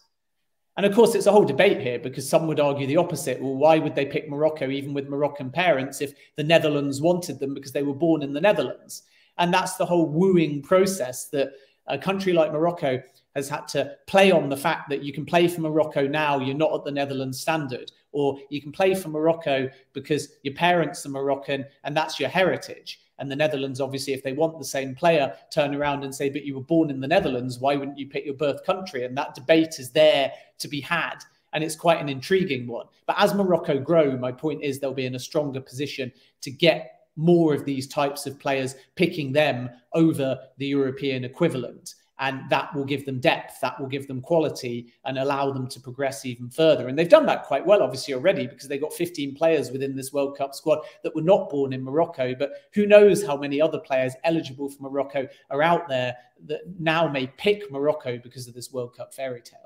[0.76, 3.42] And of course, it's a whole debate here because some would argue the opposite.
[3.42, 7.56] Well, why would they pick Morocco, even with Moroccan parents, if the Netherlands wanted them
[7.56, 9.04] because they were born in the Netherlands?
[9.38, 11.52] And that's the whole wooing process that
[11.88, 13.02] a country like Morocco
[13.36, 16.56] has had to play on the fact that you can play for Morocco now, you're
[16.56, 21.10] not at the Netherlands standard, or you can play for Morocco because your parents are
[21.10, 23.00] Moroccan and that's your heritage.
[23.20, 26.46] And the Netherlands, obviously, if they want the same player, turn around and say, but
[26.46, 29.06] you were born in the Netherlands, why wouldn't you pick your birth country?
[29.06, 31.18] And that debate is there to be had.
[31.54, 32.86] And it's quite an intriguing one.
[33.06, 36.97] But as Morocco grow, my point is they'll be in a stronger position to get
[37.18, 41.96] more of these types of players, picking them over the European equivalent.
[42.20, 45.80] And that will give them depth, that will give them quality and allow them to
[45.80, 46.88] progress even further.
[46.88, 50.12] And they've done that quite well, obviously, already, because they've got 15 players within this
[50.12, 52.34] World Cup squad that were not born in Morocco.
[52.34, 57.08] But who knows how many other players eligible for Morocco are out there that now
[57.08, 59.60] may pick Morocco because of this World Cup fairy tale.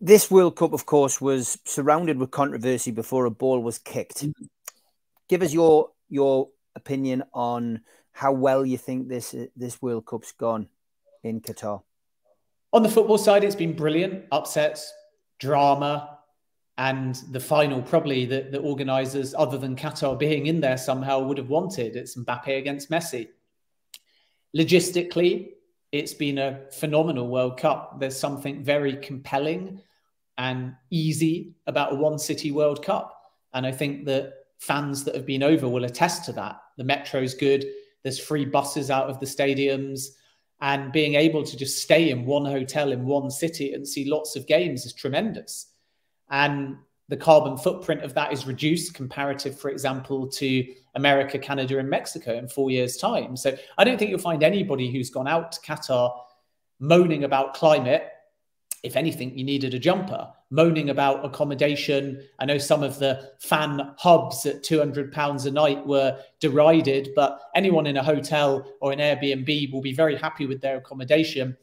[0.00, 4.24] This World Cup, of course, was surrounded with controversy before a ball was kicked.
[4.24, 4.44] Mm-hmm
[5.28, 7.80] give us your your opinion on
[8.12, 10.68] how well you think this this World Cup's gone
[11.22, 11.82] in Qatar.
[12.72, 14.24] On the football side, it's been brilliant.
[14.30, 14.92] Upsets,
[15.38, 16.18] drama,
[16.76, 21.38] and the final probably that the organisers, other than Qatar being in there somehow, would
[21.38, 21.96] have wanted.
[21.96, 23.28] It's Mbappe against Messi.
[24.56, 25.50] Logistically,
[25.92, 27.98] it's been a phenomenal World Cup.
[27.98, 29.80] There's something very compelling
[30.36, 33.14] and easy about a one city World Cup.
[33.54, 36.60] And I think that fans that have been over will attest to that.
[36.76, 37.64] The metro's good.
[38.02, 40.08] There's free buses out of the stadiums.
[40.60, 44.34] And being able to just stay in one hotel in one city and see lots
[44.34, 45.72] of games is tremendous.
[46.30, 46.76] And
[47.08, 52.36] the carbon footprint of that is reduced comparative, for example, to America, Canada, and Mexico
[52.36, 53.36] in four years' time.
[53.36, 56.12] So I don't think you'll find anybody who's gone out to Qatar
[56.80, 58.08] moaning about climate
[58.82, 60.28] if anything, you needed a jumper.
[60.50, 62.22] Moaning about accommodation.
[62.38, 67.86] I know some of the fan hubs at £200 a night were derided, but anyone
[67.86, 71.56] in a hotel or an Airbnb will be very happy with their accommodation.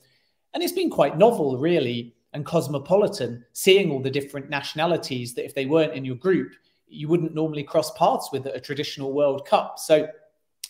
[0.53, 5.55] And it's been quite novel, really, and cosmopolitan, seeing all the different nationalities that if
[5.55, 6.53] they weren't in your group,
[6.87, 9.79] you wouldn't normally cross paths with at a traditional World Cup.
[9.79, 10.07] So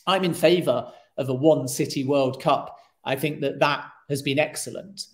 [0.08, 2.78] I'm in favour of a one city World Cup.
[3.04, 5.08] I think that that has been excellent.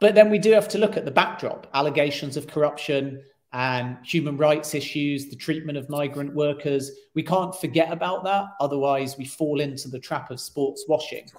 [0.00, 4.36] But then we do have to look at the backdrop allegations of corruption and human
[4.36, 6.90] rights issues, the treatment of migrant workers.
[7.14, 8.46] We can't forget about that.
[8.60, 11.30] Otherwise, we fall into the trap of sports washing.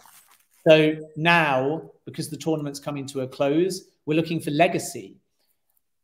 [0.65, 5.17] So now, because the tournament's coming to a close, we're looking for legacy.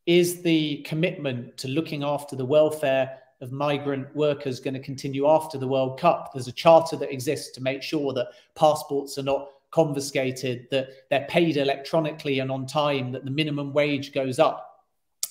[0.06, 5.58] Is the commitment to looking after the welfare of migrant workers going to continue after
[5.58, 6.32] the World Cup?
[6.34, 11.28] There's a charter that exists to make sure that passports are not confiscated, that they're
[11.30, 14.86] paid electronically and on time, that the minimum wage goes up.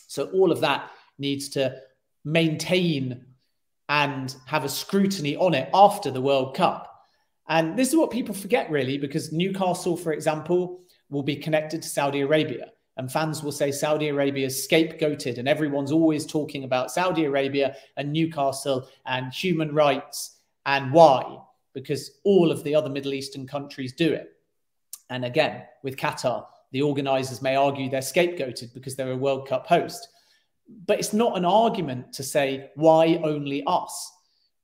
[0.08, 1.76] So all of that needs to
[2.24, 3.24] maintain
[3.88, 6.86] and have a scrutiny on it after the World Cup.
[7.48, 11.88] And this is what people forget, really, because Newcastle, for example, will be connected to
[11.88, 12.70] Saudi Arabia.
[12.96, 17.74] And fans will say Saudi Arabia is scapegoated, and everyone's always talking about Saudi Arabia
[17.96, 20.36] and Newcastle and human rights
[20.66, 21.38] and why
[21.72, 24.32] because all of the other Middle Eastern countries do it.
[25.08, 29.66] And again, with Qatar, the organizers may argue they're scapegoated because they're a World Cup
[29.66, 30.08] host.
[30.86, 34.12] But it's not an argument to say, why only us?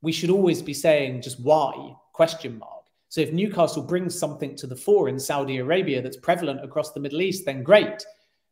[0.02, 2.84] We should always be saying just why, question mark.
[3.08, 7.00] So if Newcastle brings something to the fore in Saudi Arabia that's prevalent across the
[7.00, 8.04] Middle East, then great.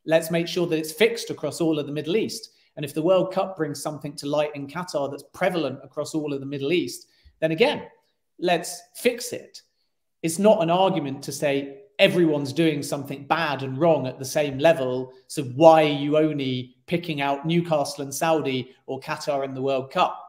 [0.06, 2.50] Let's make sure that it's fixed across all of the Middle East.
[2.76, 6.32] And if the World Cup brings something to light in Qatar that's prevalent across all
[6.32, 7.06] of the Middle East,
[7.40, 7.84] then again,
[8.38, 9.62] let's fix it.
[10.22, 14.58] It's not an argument to say everyone's doing something bad and wrong at the same
[14.58, 15.12] level.
[15.28, 19.90] So why are you only picking out Newcastle and Saudi or Qatar in the World
[19.90, 20.20] Cup?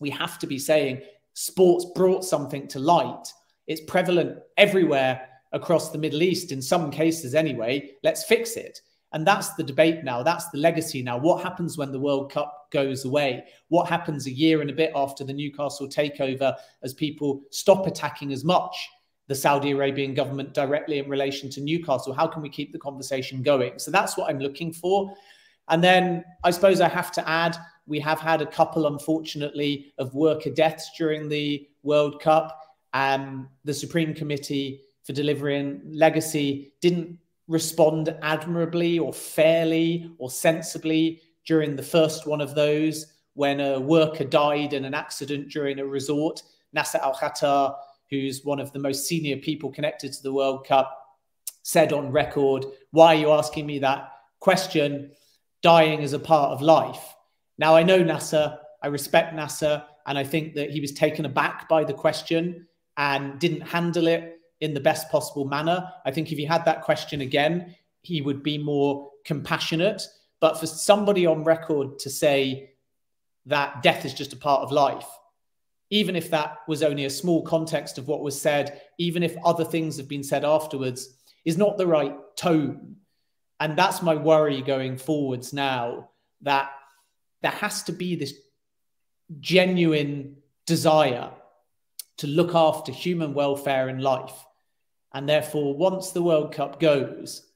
[0.00, 1.02] We have to be saying
[1.34, 3.32] sports brought something to light.
[3.66, 7.92] It's prevalent everywhere across the Middle East, in some cases anyway.
[8.02, 8.80] Let's fix it.
[9.16, 10.22] And that's the debate now.
[10.22, 11.16] That's the legacy now.
[11.16, 13.44] What happens when the World Cup goes away?
[13.68, 18.30] What happens a year and a bit after the Newcastle takeover as people stop attacking
[18.30, 18.76] as much
[19.26, 22.12] the Saudi Arabian government directly in relation to Newcastle?
[22.12, 23.78] How can we keep the conversation going?
[23.78, 25.14] So that's what I'm looking for.
[25.70, 27.56] And then I suppose I have to add
[27.86, 32.60] we have had a couple, unfortunately, of worker deaths during the World Cup.
[32.92, 37.18] Um, the Supreme Committee for Delivering Legacy didn't
[37.48, 44.24] respond admirably or fairly or sensibly during the first one of those when a worker
[44.24, 46.42] died in an accident during a resort.
[46.72, 47.74] Nasser Al Khater,
[48.10, 50.96] who's one of the most senior people connected to the World Cup,
[51.62, 55.12] said on record, Why are you asking me that question?
[55.62, 57.14] Dying is a part of life.
[57.58, 61.68] Now, I know Nasser, I respect Nasser, and I think that he was taken aback
[61.68, 62.66] by the question
[62.96, 64.35] and didn't handle it
[64.66, 65.90] in the best possible manner.
[66.04, 70.02] I think if he had that question again, he would be more compassionate.
[70.40, 72.74] But for somebody on record to say
[73.46, 75.08] that death is just a part of life,
[75.88, 79.64] even if that was only a small context of what was said, even if other
[79.64, 82.96] things have been said afterwards, is not the right tone.
[83.60, 86.10] And that's my worry going forwards now
[86.42, 86.70] that
[87.40, 88.34] there has to be this
[89.40, 90.36] genuine
[90.66, 91.30] desire
[92.18, 94.45] to look after human welfare and life.
[95.14, 97.46] And therefore, once the World Cup goes,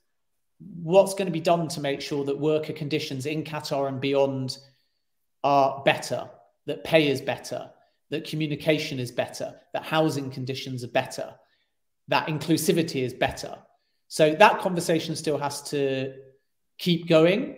[0.83, 4.59] what's going to be done to make sure that worker conditions in Qatar and beyond
[5.43, 6.29] are better,
[6.67, 7.71] that pay is better,
[8.11, 11.35] that communication is better, that housing conditions are better,
[12.09, 13.57] that inclusivity is better.
[14.09, 16.15] So that conversation still has to
[16.79, 17.57] keep going.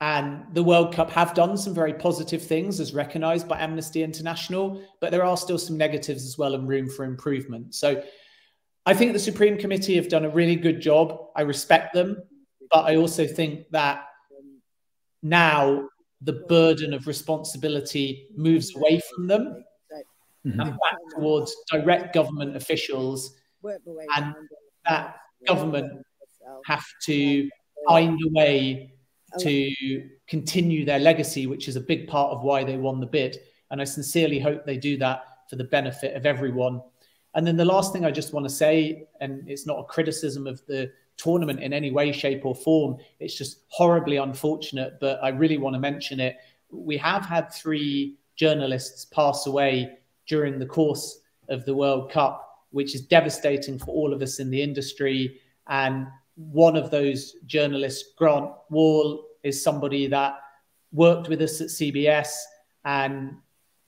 [0.00, 4.82] And the World Cup have done some very positive things as recognized by Amnesty International,
[5.00, 7.74] but there are still some negatives as well and room for improvement.
[7.74, 8.02] So
[8.86, 11.28] I think the Supreme Committee have done a really good job.
[11.34, 12.22] I respect them,
[12.70, 14.04] but I also think that
[15.22, 15.88] now
[16.20, 19.64] the burden of responsibility moves away from them
[20.46, 20.60] mm-hmm.
[20.60, 23.34] and back towards direct government officials,
[24.16, 24.34] and
[24.86, 25.16] that
[25.46, 26.04] government
[26.66, 27.48] have to
[27.88, 28.90] find a way
[29.38, 29.72] to
[30.28, 33.38] continue their legacy, which is a big part of why they won the bid.
[33.70, 36.80] And I sincerely hope they do that for the benefit of everyone.
[37.34, 40.46] And then the last thing I just want to say, and it's not a criticism
[40.46, 45.28] of the tournament in any way, shape, or form, it's just horribly unfortunate, but I
[45.28, 46.36] really want to mention it.
[46.70, 52.94] We have had three journalists pass away during the course of the World Cup, which
[52.94, 55.40] is devastating for all of us in the industry.
[55.68, 56.06] And
[56.36, 60.38] one of those journalists, Grant Wahl, is somebody that
[60.92, 62.32] worked with us at CBS
[62.84, 63.36] and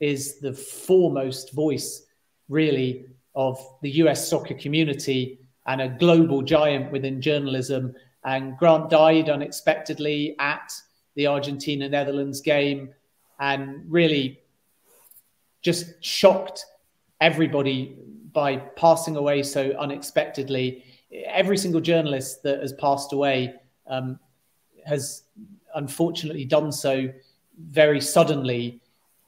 [0.00, 2.06] is the foremost voice,
[2.48, 3.06] really,
[3.36, 7.94] of the US soccer community and a global giant within journalism.
[8.24, 10.72] And Grant died unexpectedly at
[11.14, 12.90] the Argentina Netherlands game
[13.38, 14.40] and really
[15.62, 16.64] just shocked
[17.20, 17.96] everybody
[18.32, 20.84] by passing away so unexpectedly
[21.26, 23.54] every single journalist that has passed away
[23.86, 24.18] um,
[24.84, 25.22] has
[25.74, 27.08] unfortunately done so
[27.58, 28.80] very suddenly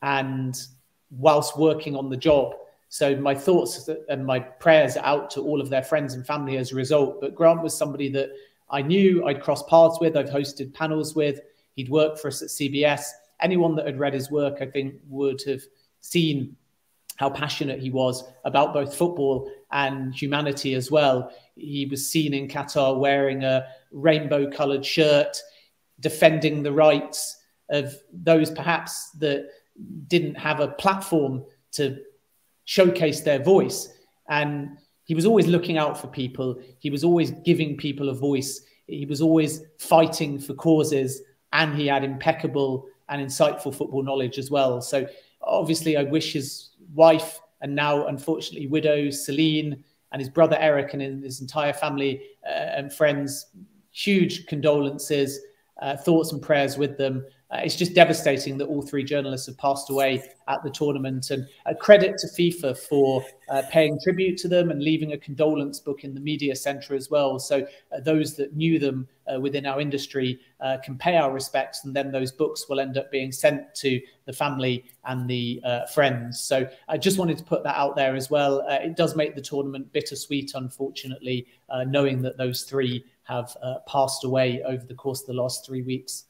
[0.03, 0.67] and
[1.11, 2.55] whilst working on the job.
[2.89, 6.57] So my thoughts and my prayers are out to all of their friends and family
[6.57, 7.21] as a result.
[7.21, 8.31] But Grant was somebody that
[8.71, 11.41] I knew I'd crossed paths with, I've hosted panels with.
[11.75, 13.05] He'd worked for us at CBS.
[13.41, 15.63] Anyone that had read his work, I think, would have
[16.01, 16.57] seen
[17.17, 21.33] how passionate he was about both football and humanity as well.
[21.57, 25.37] He was seen in Qatar wearing a rainbow coloured shirt,
[26.01, 29.49] defending the rights of those perhaps that
[30.07, 31.99] didn't have a platform to
[32.69, 33.89] showcase their voice.
[34.29, 38.61] And he was always looking out for people, he was always giving people a voice,
[38.87, 41.23] he was always fighting for causes,
[41.55, 44.83] and he had impeccable and insightful football knowledge as well.
[44.83, 45.07] So,
[45.41, 51.25] obviously, I wish his wife and now unfortunately widow Celine and his brother Eric and
[51.25, 53.47] his entire family uh, and friends.
[53.93, 55.41] Huge condolences,
[55.81, 57.25] uh, thoughts and prayers with them.
[57.51, 61.31] Uh, it's just devastating that all three journalists have passed away at the tournament.
[61.31, 65.81] And a credit to FIFA for uh, paying tribute to them and leaving a condolence
[65.81, 67.39] book in the media centre as well.
[67.39, 71.85] So uh, those that knew them uh, within our industry uh, can pay our respects,
[71.85, 75.63] and then those books will end up being sent to the family and the
[75.95, 76.41] friends.
[76.41, 78.67] So I just wanted to put that out there as well.
[78.69, 81.47] it does make the tournament bittersweet, unfortunately,
[81.87, 83.55] knowing that those three have
[83.87, 86.25] passed away over the course of the last three weeks.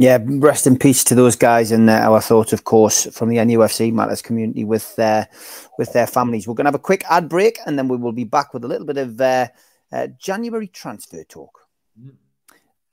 [0.00, 3.36] Yeah, rest in peace to those guys, and uh, our thoughts, of course, from the
[3.36, 5.28] NUFC Matters community with their
[5.76, 6.48] with their families.
[6.48, 8.64] We're going to have a quick ad break, and then we will be back with
[8.64, 9.48] a little bit of uh,
[9.92, 11.66] uh, January transfer talk.
[12.02, 12.14] Mm.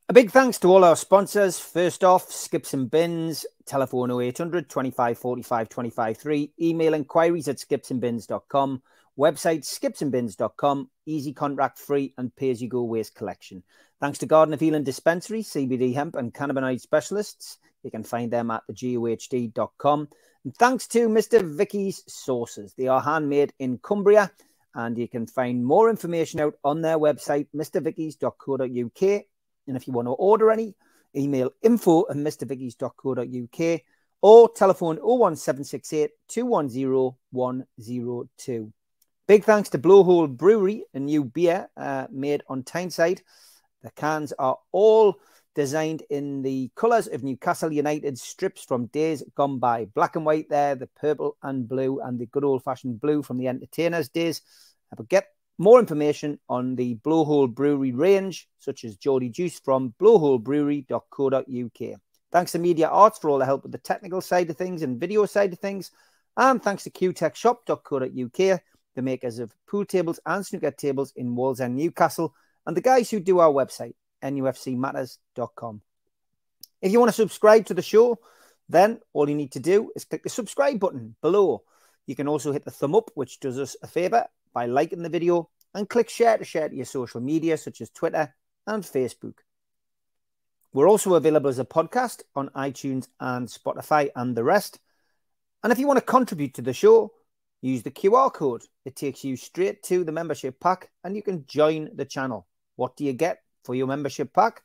[0.10, 1.58] A big thanks to all our sponsors.
[1.58, 8.82] First off, Skips and Bins, telephone 0800 25 45 25 3, email inquiries at skipsandbins.com,
[9.18, 13.64] website skipsandbins.com, easy contract free and pay as you go waste collection.
[14.00, 17.58] Thanks to Garden of Healing Dispensary, CBD hemp and cannabinoid specialists.
[17.84, 20.10] You can find them at thegohd.com.
[20.44, 21.42] And thanks to Mr.
[21.42, 22.74] Vicky's Sauces.
[22.78, 24.32] They are handmade in Cumbria
[24.76, 29.26] and you can find more information out on their website, mrvickies.co.uk
[29.68, 30.76] and if you want to order any,
[31.16, 33.82] email info at mrvickies.co.uk
[34.22, 38.74] or telephone 01768 210 102.
[39.28, 43.22] Big thanks to Blowhole Brewery, a new beer uh, made on Tyneside.
[43.84, 45.20] The cans are all
[45.54, 49.84] designed in the colours of Newcastle United strips from days gone by.
[49.84, 53.38] Black and white there, the purple and blue, and the good old fashioned blue from
[53.38, 54.44] the entertainers' days.
[54.96, 62.00] But get more information on the Blowhole Brewery range, such as Geordie Juice from blowholebrewery.co.uk.
[62.32, 65.02] Thanks to Media Arts for all the help with the technical side of things and
[65.02, 65.92] video side of things.
[66.38, 68.62] And thanks to qtechshop.co.uk,
[68.98, 72.34] the makers of pool tables and snooker tables in Wallsend, Newcastle,
[72.66, 75.82] and the guys who do our website, nufcmatters.com.
[76.82, 78.20] If you want to subscribe to the show,
[78.68, 81.64] then all you need to do is click the subscribe button below.
[82.08, 85.10] You can also hit the thumb up, which does us a favor by liking the
[85.10, 88.34] video and click share to share to your social media such as Twitter
[88.66, 89.36] and Facebook.
[90.74, 94.80] We're also available as a podcast on iTunes and Spotify and the rest.
[95.64, 97.14] And if you want to contribute to the show,
[97.62, 98.64] use the QR code.
[98.86, 102.48] It takes you straight to the membership pack and you can join the channel.
[102.76, 104.62] What do you get for your membership pack?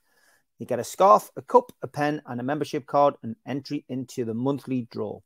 [0.59, 4.25] You get a scarf, a cup, a pen, and a membership card, and entry into
[4.25, 5.21] the monthly draw.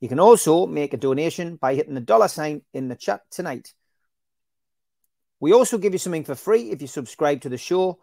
[0.00, 3.72] You can also make a donation by hitting the dollar sign in the chat tonight.
[5.40, 7.98] We also give you something for free if you subscribe to the show.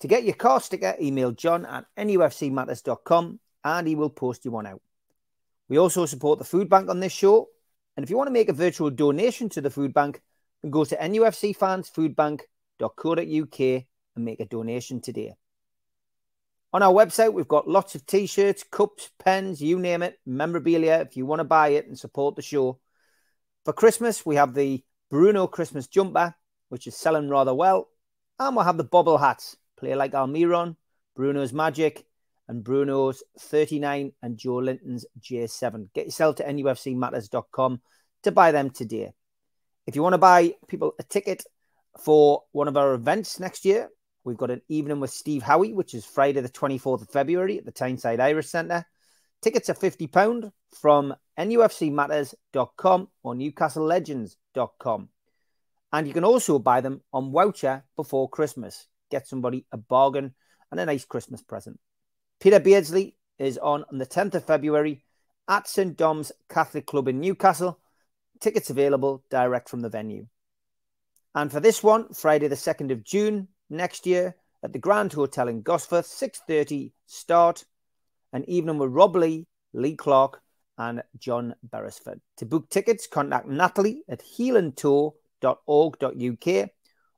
[0.00, 4.66] To get your car sticker, email john at nufcmatters.com and he will post you one
[4.66, 4.80] out.
[5.68, 7.48] We also support the food bank on this show.
[7.96, 10.22] And if you want to make a virtual donation to the food bank,
[10.62, 15.34] then go to nufcfansfoodbank.co.uk and make a donation today.
[16.72, 21.00] On our website, we've got lots of t shirts, cups, pens, you name it, memorabilia
[21.00, 22.78] if you want to buy it and support the show.
[23.64, 26.34] For Christmas, we have the Bruno Christmas jumper
[26.68, 27.88] which is selling rather well.
[28.38, 30.76] And we'll have the bobble hats, play like Almiron,
[31.14, 32.04] Bruno's Magic,
[32.48, 35.92] and Bruno's 39 and Joelinton's J7.
[35.92, 37.80] Get yourself to nufcmatters.com
[38.22, 39.12] to buy them today.
[39.86, 41.44] If you want to buy people a ticket
[41.98, 43.88] for one of our events next year,
[44.24, 47.64] we've got an evening with Steve Howie, which is Friday, the 24th of February at
[47.64, 48.84] the Tyneside Irish Centre.
[49.42, 55.08] Tickets are £50 from nufcmatters.com or newcastlelegends.com.
[55.92, 58.88] And you can also buy them on voucher before Christmas.
[59.10, 60.34] Get somebody a bargain
[60.70, 61.78] and a nice Christmas present.
[62.38, 65.02] Peter Beardsley is on on the 10th of February
[65.48, 65.96] at St.
[65.96, 67.78] Dom's Catholic Club in Newcastle.
[68.40, 70.26] Tickets available direct from the venue.
[71.34, 75.48] And for this one, Friday the 2nd of June next year at the Grand Hotel
[75.48, 77.64] in Gosforth, 6.30 start.
[78.32, 80.42] An evening with Rob Lee, Lee Clark
[80.76, 82.20] and John Beresford.
[82.38, 86.70] To book tickets, contact Natalie at Tour healandtour.org.uk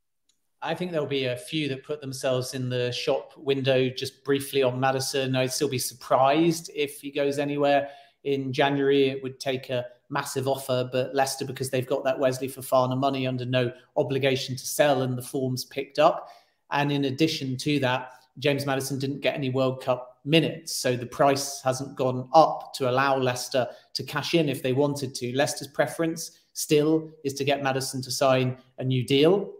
[0.63, 4.63] I think there'll be a few that put themselves in the shop window just briefly
[4.63, 5.35] on Maddison.
[5.35, 7.89] I'd still be surprised if he goes anywhere
[8.23, 12.47] in January, it would take a massive offer, but Leicester, because they've got that Wesley
[12.47, 16.29] Fofana money under no obligation to sell and the form's picked up.
[16.71, 20.73] And in addition to that, James Maddison didn't get any World Cup minutes.
[20.73, 25.13] So the price hasn't gone up to allow Leicester to cash in if they wanted
[25.15, 25.35] to.
[25.35, 29.51] Leicester's preference still is to get Maddison to sign a new deal.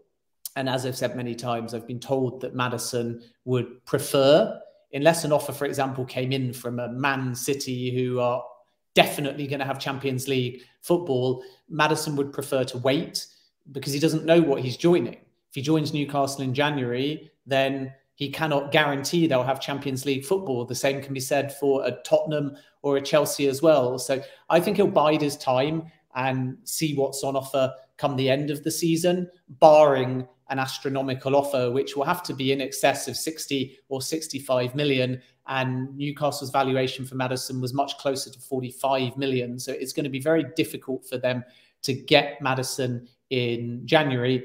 [0.56, 4.60] And as I've said many times, I've been told that Maddison would prefer,
[4.94, 8.44] unless an offer, for example, came in from a Man City who are
[8.96, 13.28] definitely going to have Champions League football, Maddison would prefer to wait
[13.72, 15.14] because he doesn't know what he's joining.
[15.14, 20.66] If he joins Newcastle in January, then he cannot guarantee they'll have Champions League football.
[20.66, 23.98] The same can be said for a Tottenham or a Chelsea as well.
[23.98, 28.50] So I think he'll bide his time and see what's on offer come the end
[28.50, 33.16] of the season, barring an astronomical offer, which will have to be in excess of
[33.16, 35.22] 60 or 65 million.
[35.48, 39.60] And Newcastle's valuation for Maddison was much closer to 45 million.
[39.60, 41.44] So it's going to be very difficult for them
[41.84, 44.44] to get Maddison in January.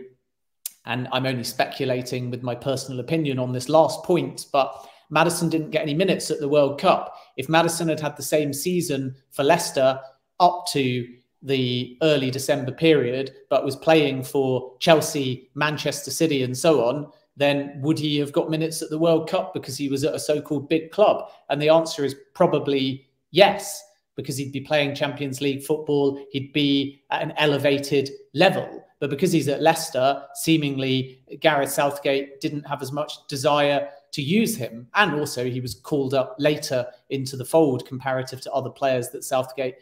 [0.87, 5.71] And I'm only speculating with my personal opinion on this last point, but Maddison didn't
[5.71, 7.15] get any minutes at the World Cup.
[7.37, 10.01] If Maddison had had the same season for Leicester
[10.41, 11.07] up to
[11.43, 17.81] the early December period, but was playing for Chelsea, Manchester City, and so on, then
[17.81, 20.41] would he have got minutes at the World Cup because he was at a so
[20.41, 21.31] called big club?
[21.49, 23.85] And the answer is probably yes,
[24.17, 28.85] because he'd be playing Champions League football, he'd be at an elevated level.
[28.99, 34.57] But because he's at Leicester, seemingly Gareth Southgate didn't have as much desire to use
[34.57, 34.89] him.
[34.97, 39.23] And also, he was called up later into the fold comparative to other players that
[39.23, 39.77] Southgate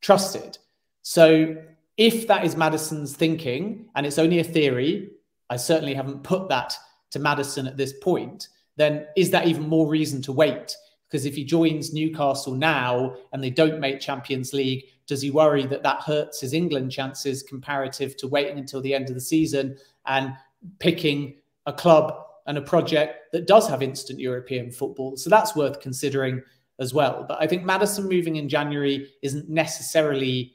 [0.00, 0.58] trusted.
[1.02, 1.56] So
[1.96, 5.10] if that is Maddison's thinking, and it's only a theory,
[5.48, 6.74] I certainly haven't put that
[7.10, 10.76] to Maddison at this point, then is that even more reason to wait?
[11.08, 15.66] Because if he joins Newcastle now and they don't make Champions League, does he worry
[15.66, 19.76] that that hurts his England chances comparative to waiting until the end of the season
[20.06, 20.32] and
[20.78, 21.34] picking
[21.66, 22.14] a club
[22.46, 25.16] and a project that does have instant European football?
[25.16, 26.42] So that's worth considering
[26.78, 27.24] as well.
[27.26, 30.54] But I think Maddison moving in January isn't necessarily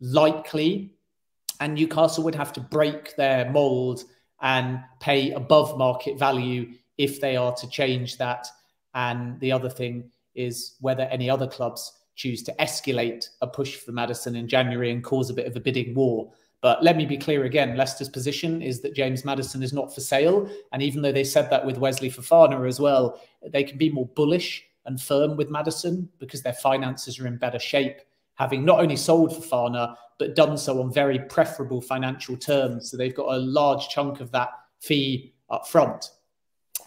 [0.00, 0.92] likely,
[1.60, 4.04] and Newcastle would have to break their mold
[4.42, 8.46] and pay above market value if they are to change that.
[8.94, 13.92] And the other thing is whether any other clubs choose to escalate a push for
[13.92, 16.32] Maddison in January and cause a bit of a bidding war.
[16.62, 20.00] But let me be clear again Leicester's position is that James Maddison is not for
[20.00, 20.50] sale.
[20.72, 24.06] And even though they said that with Wesley Fofana as well, they can be more
[24.06, 28.00] bullish and firm with Maddison because their finances are in better shape
[28.36, 32.90] having not only sold Fofana, but done so on very preferable financial terms.
[32.90, 36.10] So they've got a large chunk of that fee up front.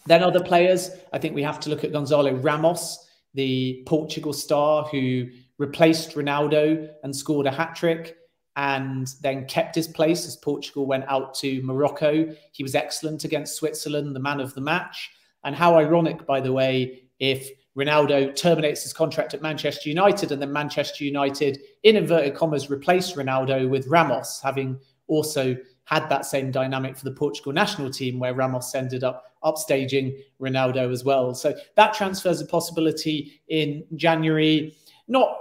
[0.06, 4.86] Then other players, I think we have to look at Gonzalo Ramos, the Portugal star
[4.86, 5.28] who
[5.58, 8.16] replaced Ronaldo and scored a hat trick
[8.56, 12.34] and then kept his place as Portugal went out to Morocco.
[12.52, 15.12] He was excellent against Switzerland, the man of the match.
[15.44, 17.50] And how ironic, by the way, if
[17.80, 23.14] Ronaldo terminates his contract at Manchester United, and then Manchester United, in inverted commas, replace
[23.14, 24.78] Ronaldo with Ramos, having
[25.08, 25.56] also
[25.86, 30.92] had that same dynamic for the Portugal national team, where Ramos ended up upstaging Ronaldo
[30.92, 31.34] as well.
[31.34, 34.76] So that transfers a possibility in January,
[35.08, 35.38] not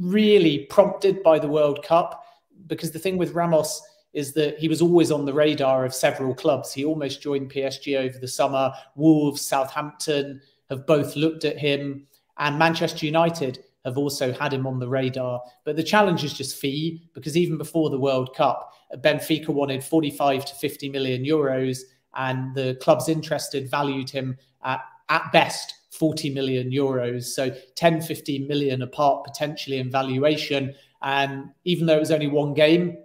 [0.00, 2.24] really prompted by the World Cup,
[2.66, 3.80] because the thing with Ramos
[4.12, 6.72] is that he was always on the radar of several clubs.
[6.72, 10.42] He almost joined PSG over the summer, Wolves, Southampton
[10.72, 12.06] have both looked at him,
[12.38, 15.42] and Manchester United have also had him on the radar.
[15.64, 20.44] But the challenge is just fee, because even before the World Cup, Benfica wanted 45
[20.46, 21.80] to 50 million euros,
[22.14, 27.24] and the clubs interested valued him at, at best 40 million euros.
[27.24, 30.74] So 10, 15 million apart potentially in valuation.
[31.02, 32.96] And even though it was only one game,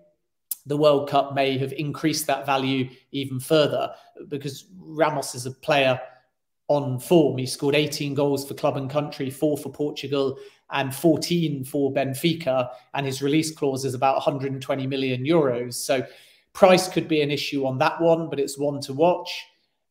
[0.66, 3.94] the World Cup may have increased that value even further
[4.28, 6.00] because Ramos is a player
[6.68, 7.38] on form.
[7.38, 10.38] He scored 18 goals for club and country, four for Portugal,
[10.72, 12.70] and 14 for Benfica.
[12.94, 15.76] And his release clause is about 120 million euros.
[15.76, 16.06] So
[16.54, 19.46] price could be an issue on that one, but it's one to watch.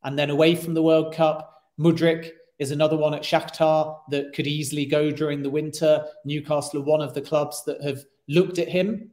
[0.05, 4.47] And then away from the World Cup, Mudryk is another one at Shakhtar that could
[4.47, 6.05] easily go during the winter.
[6.25, 9.11] Newcastle are one of the clubs that have looked at him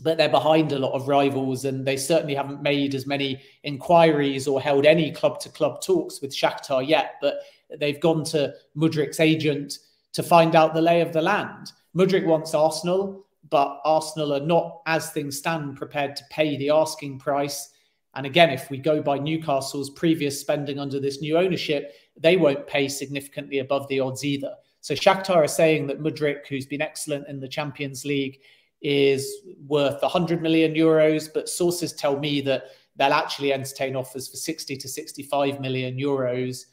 [0.00, 4.46] but they're behind a lot of rivals and they certainly haven't made as many inquiries
[4.46, 7.14] or held any club to club talks with Shakhtar yet.
[7.20, 7.36] But
[7.78, 9.78] they've gone to Mudryk's agent
[10.12, 11.72] to find out the lay of the land.
[11.96, 17.18] Mudryk wants Arsenal, but Arsenal are not, as things stand, prepared to pay the asking
[17.18, 17.70] price.
[18.14, 22.66] And again, if we go by Newcastle's previous spending under this new ownership, they won't
[22.66, 24.54] pay significantly above the odds either.
[24.80, 28.40] So Shakhtar are saying that Mudryk, who's been excellent in the Champions League,
[28.84, 32.64] is worth 100 million euros, but sources tell me that
[32.96, 36.66] they'll actually entertain offers for 60 to 65 million euros.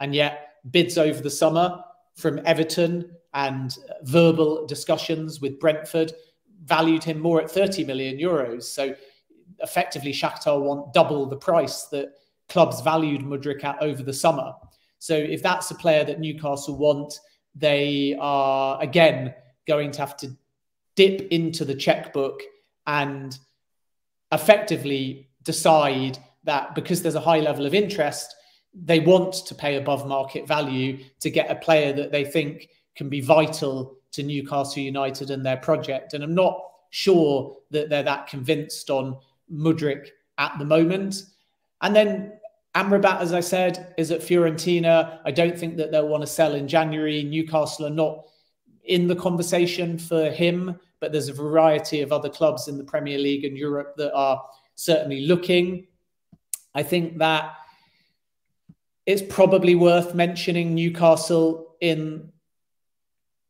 [0.00, 1.82] And yet, bids over the summer
[2.16, 6.12] from Everton and verbal discussions with Brentford
[6.64, 8.64] valued him more at 30 million euros.
[8.64, 8.94] So
[9.60, 12.14] effectively, Shakhtar want double the price that
[12.48, 14.54] clubs valued Mudryk at over the summer.
[14.98, 17.20] So if that's a player that Newcastle want,
[17.54, 19.34] they are again
[19.66, 20.36] going to have to
[20.98, 22.42] dip into the checkbook
[22.88, 23.38] and
[24.32, 28.34] effectively decide that because there's a high level of interest,
[28.74, 33.08] they want to pay above market value to get a player that they think can
[33.08, 36.14] be vital to Newcastle United and their project.
[36.14, 39.18] And I'm not sure that they're that convinced on
[39.52, 41.22] Mudryk at the moment.
[41.80, 42.32] And then
[42.74, 45.20] Amrabat, as I said, is at Fiorentina.
[45.24, 47.22] I don't think that they'll want to sell in January.
[47.22, 48.24] Newcastle are not
[48.82, 53.18] in the conversation for him, but there's a variety of other clubs in the Premier
[53.18, 54.42] League and Europe that are
[54.74, 55.86] certainly looking.
[56.74, 57.54] I think that
[59.06, 62.30] it's probably worth mentioning Newcastle in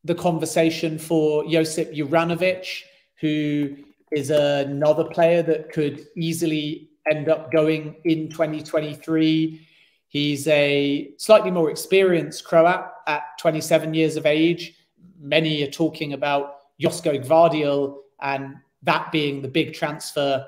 [0.05, 2.83] the conversation for Josip Juranovic,
[3.21, 3.77] who
[4.13, 9.67] is another player that could easily end up going in 2023.
[10.09, 14.75] He's a slightly more experienced Croat at 27 years of age.
[15.21, 20.47] Many are talking about Josko Gvardiol and that being the big transfer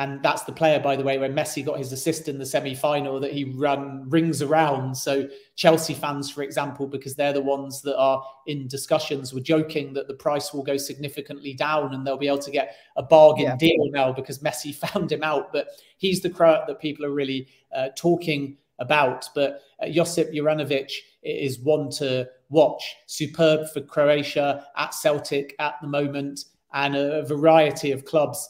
[0.00, 3.20] and that's the player, by the way, when Messi got his assist in the semi-final
[3.20, 4.96] that he run rings around.
[4.96, 9.92] So Chelsea fans, for example, because they're the ones that are in discussions, were joking
[9.92, 13.44] that the price will go significantly down and they'll be able to get a bargain
[13.44, 13.56] yeah.
[13.56, 15.52] deal now because Messi found him out.
[15.52, 19.28] But he's the Croat that people are really uh, talking about.
[19.34, 20.92] But uh, Josip Juranovic
[21.22, 22.94] is one to watch.
[23.06, 28.48] Superb for Croatia at Celtic at the moment, and a variety of clubs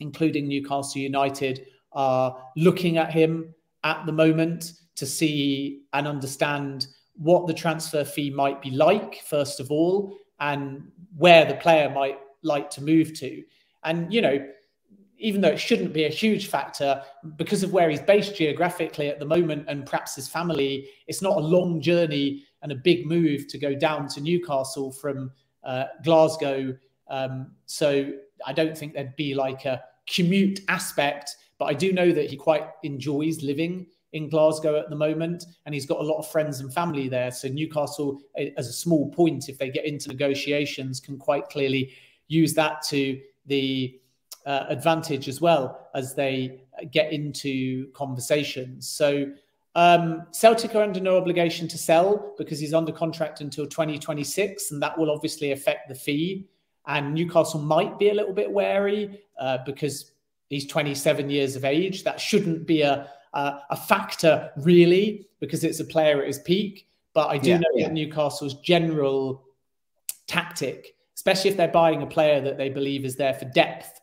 [0.00, 3.54] including Newcastle United, are looking at him
[3.84, 9.60] at the moment to see and understand what the transfer fee might be like, first
[9.60, 13.42] of all, and where the player might like to move to.
[13.84, 14.46] And, you know,
[15.18, 17.02] even though it shouldn't be a huge factor,
[17.36, 21.36] because of where he's based geographically at the moment and perhaps his family, it's not
[21.36, 25.30] a long journey and a big move to go down to Newcastle from
[25.64, 26.76] uh, Glasgow.
[27.08, 28.12] Um, so
[28.46, 32.36] I don't think there'd be like a commute aspect, but I do know that he
[32.36, 36.60] quite enjoys living in Glasgow at the moment, and he's got a lot of friends
[36.60, 37.30] and family there.
[37.30, 38.20] So Newcastle,
[38.56, 41.92] as a small point, if they get into negotiations, can quite clearly
[42.26, 44.00] use that to the
[44.46, 48.88] uh, advantage as well as they get into conversations.
[48.88, 49.26] So
[49.74, 54.82] um, Celtic are under no obligation to sell because he's under contract until 2026, and
[54.82, 56.48] that will obviously affect the fee.
[56.86, 60.12] And Newcastle might be a little bit wary uh, because
[60.48, 62.02] he's 27 years of age.
[62.02, 66.88] That shouldn't be a, a, a, factor, really, because it's a player at his peak.
[67.12, 67.88] But I do yeah, know yeah.
[67.88, 69.44] that Newcastle's general
[70.26, 74.00] tactic, especially if they're buying a player that they believe is there for depth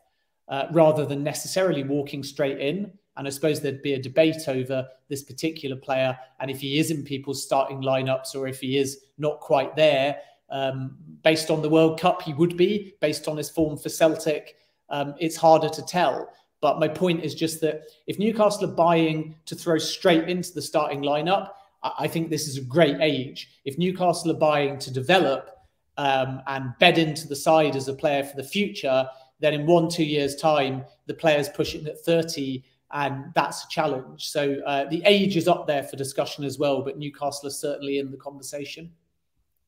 [0.48, 2.92] uh, rather than necessarily walking straight in.
[3.18, 6.16] And I suppose there'd be a debate over this particular player.
[6.40, 10.18] And if he is in people's starting lineups or if he is not quite there,
[10.50, 12.94] um, based on the World Cup, he would be.
[13.00, 14.56] Based on his form for Celtic,
[14.88, 16.30] um, it's harder to tell.
[16.60, 20.62] But my point is just that if Newcastle are buying to throw straight into the
[20.62, 21.50] starting lineup,
[21.82, 23.48] I think this is a great age.
[23.64, 25.50] If Newcastle are buying to develop
[25.96, 29.08] um, and bed into the side as a player for the future,
[29.40, 34.28] then in one, two years' time, the player's pushing at 30, and that's a challenge.
[34.30, 37.98] So uh, the age is up there for discussion as well, but Newcastle are certainly
[37.98, 38.92] in the conversation.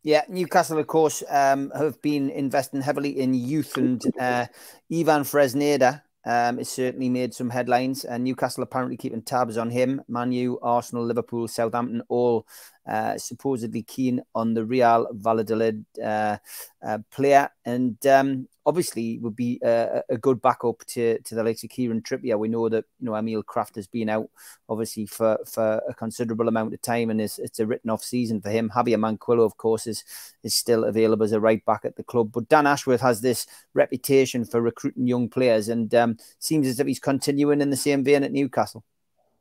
[0.02, 4.46] Yeah, Newcastle, of course, um, have been investing heavily in youth, and uh,
[4.90, 8.04] Ivan Fresneda um, has certainly made some headlines.
[8.04, 10.02] And Newcastle apparently keeping tabs on him.
[10.08, 12.46] Manu, Arsenal, Liverpool, Southampton, all
[12.86, 16.38] uh, supposedly keen on the Real Valladolid uh,
[16.82, 17.48] uh, player.
[17.64, 22.02] And um, obviously would be a, a, good backup to, to the likes of Kieran
[22.02, 22.38] Trippier.
[22.38, 24.28] We know that you know Emil Krafth has been out
[24.68, 28.40] obviously for, for a considerable amount of time, and it's, it's a written off season
[28.40, 28.70] for him.
[28.74, 30.04] Javier Manquillo, of course, is
[30.42, 32.32] is still available as a right back at the club.
[32.32, 36.86] But Dan Ashworth has this reputation for recruiting young players, and um, seems as if
[36.86, 38.84] he's continuing in the same vein at Newcastle.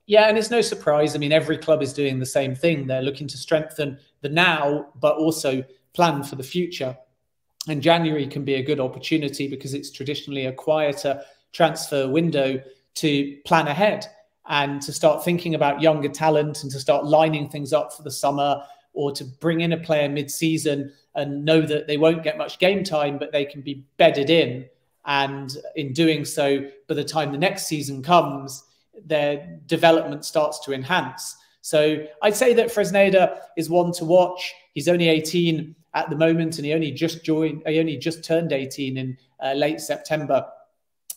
[0.10, 1.14] Yeah, and it's no surprise.
[1.14, 2.88] I mean, every club is doing the same thing.
[2.88, 6.98] They're looking to strengthen the now, but also plan for the future.
[7.68, 11.22] And January can be a good opportunity because it's traditionally a quieter
[11.54, 12.60] transfer window
[12.96, 14.08] to plan ahead
[14.48, 18.10] and to start thinking about younger talent and to start lining things up for the
[18.10, 22.58] summer or to bring in a player mid-season and know that they won't get much
[22.58, 24.66] game time but they can be bedded in
[25.06, 28.64] and in doing so by the time the next season comes
[29.06, 34.54] their development starts to enhance So I'd say that Fresneda is one to watch.
[34.74, 37.64] He's only 18 at the moment, and he only just joined.
[37.66, 40.46] He only just turned 18 in uh, late September.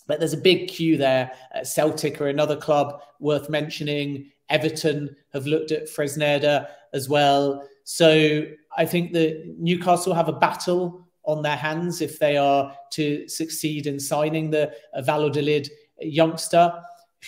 [0.07, 1.31] But there's a big queue there.
[1.55, 4.31] Uh, Celtic are another club worth mentioning.
[4.49, 7.67] Everton have looked at Fresneda as well.
[7.85, 8.43] So
[8.77, 13.87] I think that Newcastle have a battle on their hands if they are to succeed
[13.87, 15.71] in signing the uh, Valladolid
[16.01, 16.73] youngster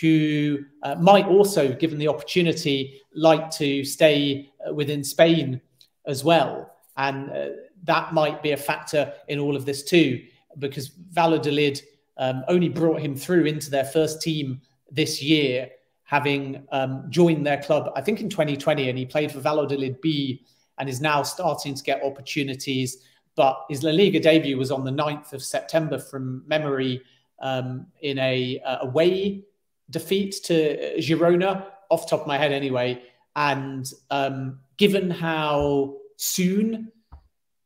[0.00, 5.60] who uh, might also, given the opportunity, like to stay uh, within Spain
[6.06, 6.70] as well.
[6.96, 7.48] And uh,
[7.84, 10.22] that might be a factor in all of this too,
[10.58, 11.80] because Valladolid
[12.16, 15.70] um, only brought him through into their first team this year,
[16.04, 20.44] having um, joined their club, I think in 2020, and he played for Valladolid B
[20.78, 22.98] and is now starting to get opportunities.
[23.36, 27.02] But his La Liga debut was on the 9th of September from memory
[27.40, 29.44] um, in a uh, away
[29.90, 33.02] defeat to Girona, off top of my head anyway.
[33.36, 36.92] And um, given how soon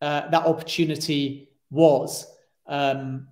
[0.00, 2.26] uh, that opportunity was,
[2.66, 3.28] um,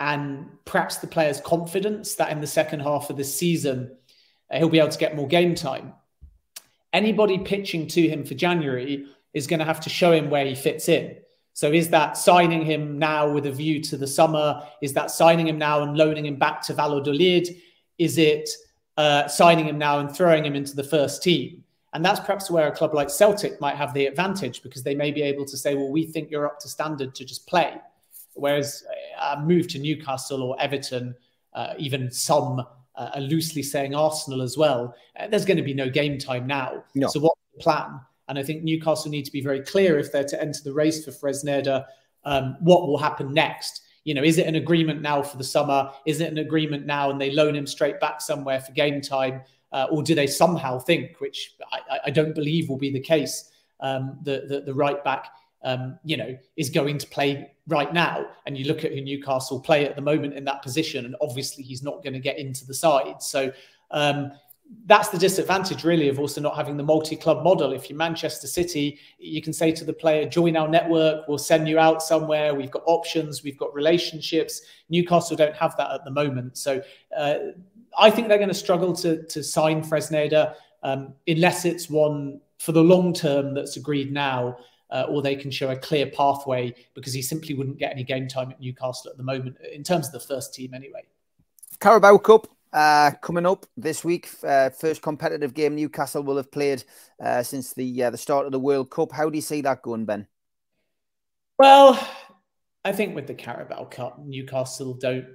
[0.00, 3.96] and perhaps the player's confidence that in the second half of the season
[4.50, 5.92] uh, he'll be able to get more game time.
[6.92, 10.54] Anybody pitching to him for January is going to have to show him where he
[10.54, 11.16] fits in.
[11.52, 14.62] So is that signing him now with a view to the summer?
[14.82, 17.48] Is that signing him now and loaning him back to Valladolid?
[17.98, 18.48] Is it
[18.96, 21.64] uh, signing him now and throwing him into the first team?
[21.92, 25.12] And that's perhaps where a club like Celtic might have the advantage because they may
[25.12, 27.80] be able to say, well, we think you're up to standard to just play.
[28.34, 28.84] Whereas
[29.22, 31.14] a move to Newcastle or Everton,
[31.52, 32.60] uh, even some
[32.96, 36.48] uh, are loosely saying Arsenal as well, uh, there's going to be no game time
[36.48, 36.82] now.
[36.96, 37.06] No.
[37.06, 38.00] So what's the plan?
[38.28, 41.04] And I think Newcastle need to be very clear if they're to enter the race
[41.04, 41.84] for Fresneda,
[42.24, 45.90] um, what will happen next you know, is it an agreement now for the summer?
[46.06, 49.42] Is it an agreement now and they loan him straight back somewhere for game time?
[49.72, 53.50] Uh, or do they somehow think, which I, I don't believe will be the case,
[53.80, 55.30] um, the, the, the right back,
[55.64, 58.26] um, you know, is going to play right now?
[58.46, 61.64] And you look at who Newcastle play at the moment in that position, and obviously
[61.64, 63.20] he's not going to get into the side.
[63.20, 63.52] So
[63.90, 64.30] um,
[64.86, 67.72] that's the disadvantage really of also not having the multi-club model.
[67.72, 71.28] If you're manchester city you can say to the player join our network.
[71.28, 72.54] We'll send you out somewhere.
[72.54, 73.42] We've got options.
[73.42, 74.62] We've got relationships.
[74.88, 76.58] Newcastle don't have that at the moment.
[76.58, 76.82] So
[77.16, 77.36] uh,
[77.98, 82.72] i think they're going to struggle to, to sign fresneda um, unless it's one for
[82.72, 84.56] the long term that's agreed now
[84.90, 88.28] uh, or they can show a clear pathway because he simply wouldn't get any game
[88.28, 91.02] time at newcastle at the moment in terms of the first team anyway.
[91.80, 96.82] Carabao cup uh, coming up this week, uh, first competitive game Newcastle will have played
[97.24, 99.12] uh, since the uh, the start of the World Cup.
[99.12, 100.26] How do you see that going, Ben?
[101.56, 101.96] Well,
[102.84, 105.26] I think with the Carabao Cup, Newcastle don't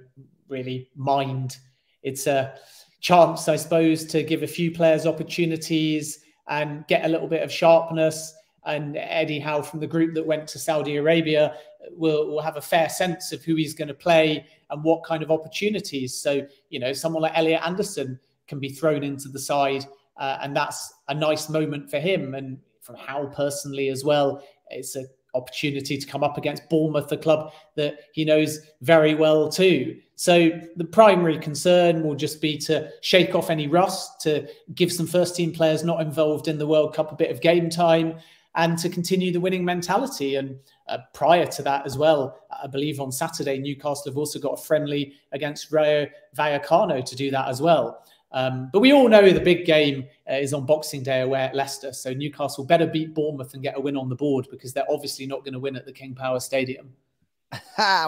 [0.48, 1.56] really mind.
[2.02, 2.54] It's a
[3.00, 7.50] chance, I suppose, to give a few players opportunities and get a little bit of
[7.50, 8.34] sharpness.
[8.66, 11.54] And Eddie Howe from the group that went to Saudi Arabia
[11.92, 15.22] will, will have a fair sense of who he's going to play and what kind
[15.22, 16.14] of opportunities.
[16.14, 19.86] So, you know, someone like Elliot Anderson can be thrown into the side,
[20.18, 22.34] uh, and that's a nice moment for him.
[22.34, 27.16] And from Howe personally as well, it's an opportunity to come up against Bournemouth, a
[27.16, 29.96] club that he knows very well too.
[30.16, 35.06] So the primary concern will just be to shake off any rust, to give some
[35.06, 38.18] first team players not involved in the World Cup a bit of game time,
[38.56, 40.36] and to continue the winning mentality.
[40.36, 44.58] And uh, prior to that as well, I believe on Saturday, Newcastle have also got
[44.58, 48.04] a friendly against Rayo Vallecano to do that as well.
[48.32, 51.54] Um, but we all know the big game uh, is on Boxing Day away at
[51.54, 51.92] Leicester.
[51.92, 55.26] So Newcastle better beat Bournemouth and get a win on the board because they're obviously
[55.26, 56.92] not going to win at the King Power Stadium.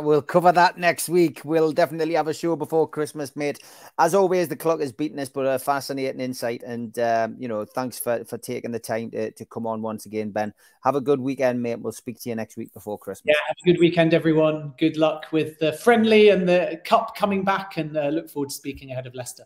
[0.02, 1.40] We'll cover that next week.
[1.44, 3.58] We'll definitely have a show before Christmas, mate.
[3.98, 6.62] As always, the clock is beating us, but a fascinating insight.
[6.62, 10.06] And, um, you know, thanks for, for taking the time to, to come on once
[10.06, 10.54] again, Ben.
[10.84, 11.80] Have a good weekend, mate.
[11.80, 13.34] We'll speak to you next week before Christmas.
[13.34, 14.74] Yeah, have a good weekend, everyone.
[14.78, 18.54] Good luck with the friendly and the cup coming back, and uh, look forward to
[18.54, 19.44] speaking ahead of Leicester.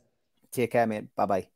[0.52, 1.14] Take care, mate.
[1.14, 1.46] Bye bye.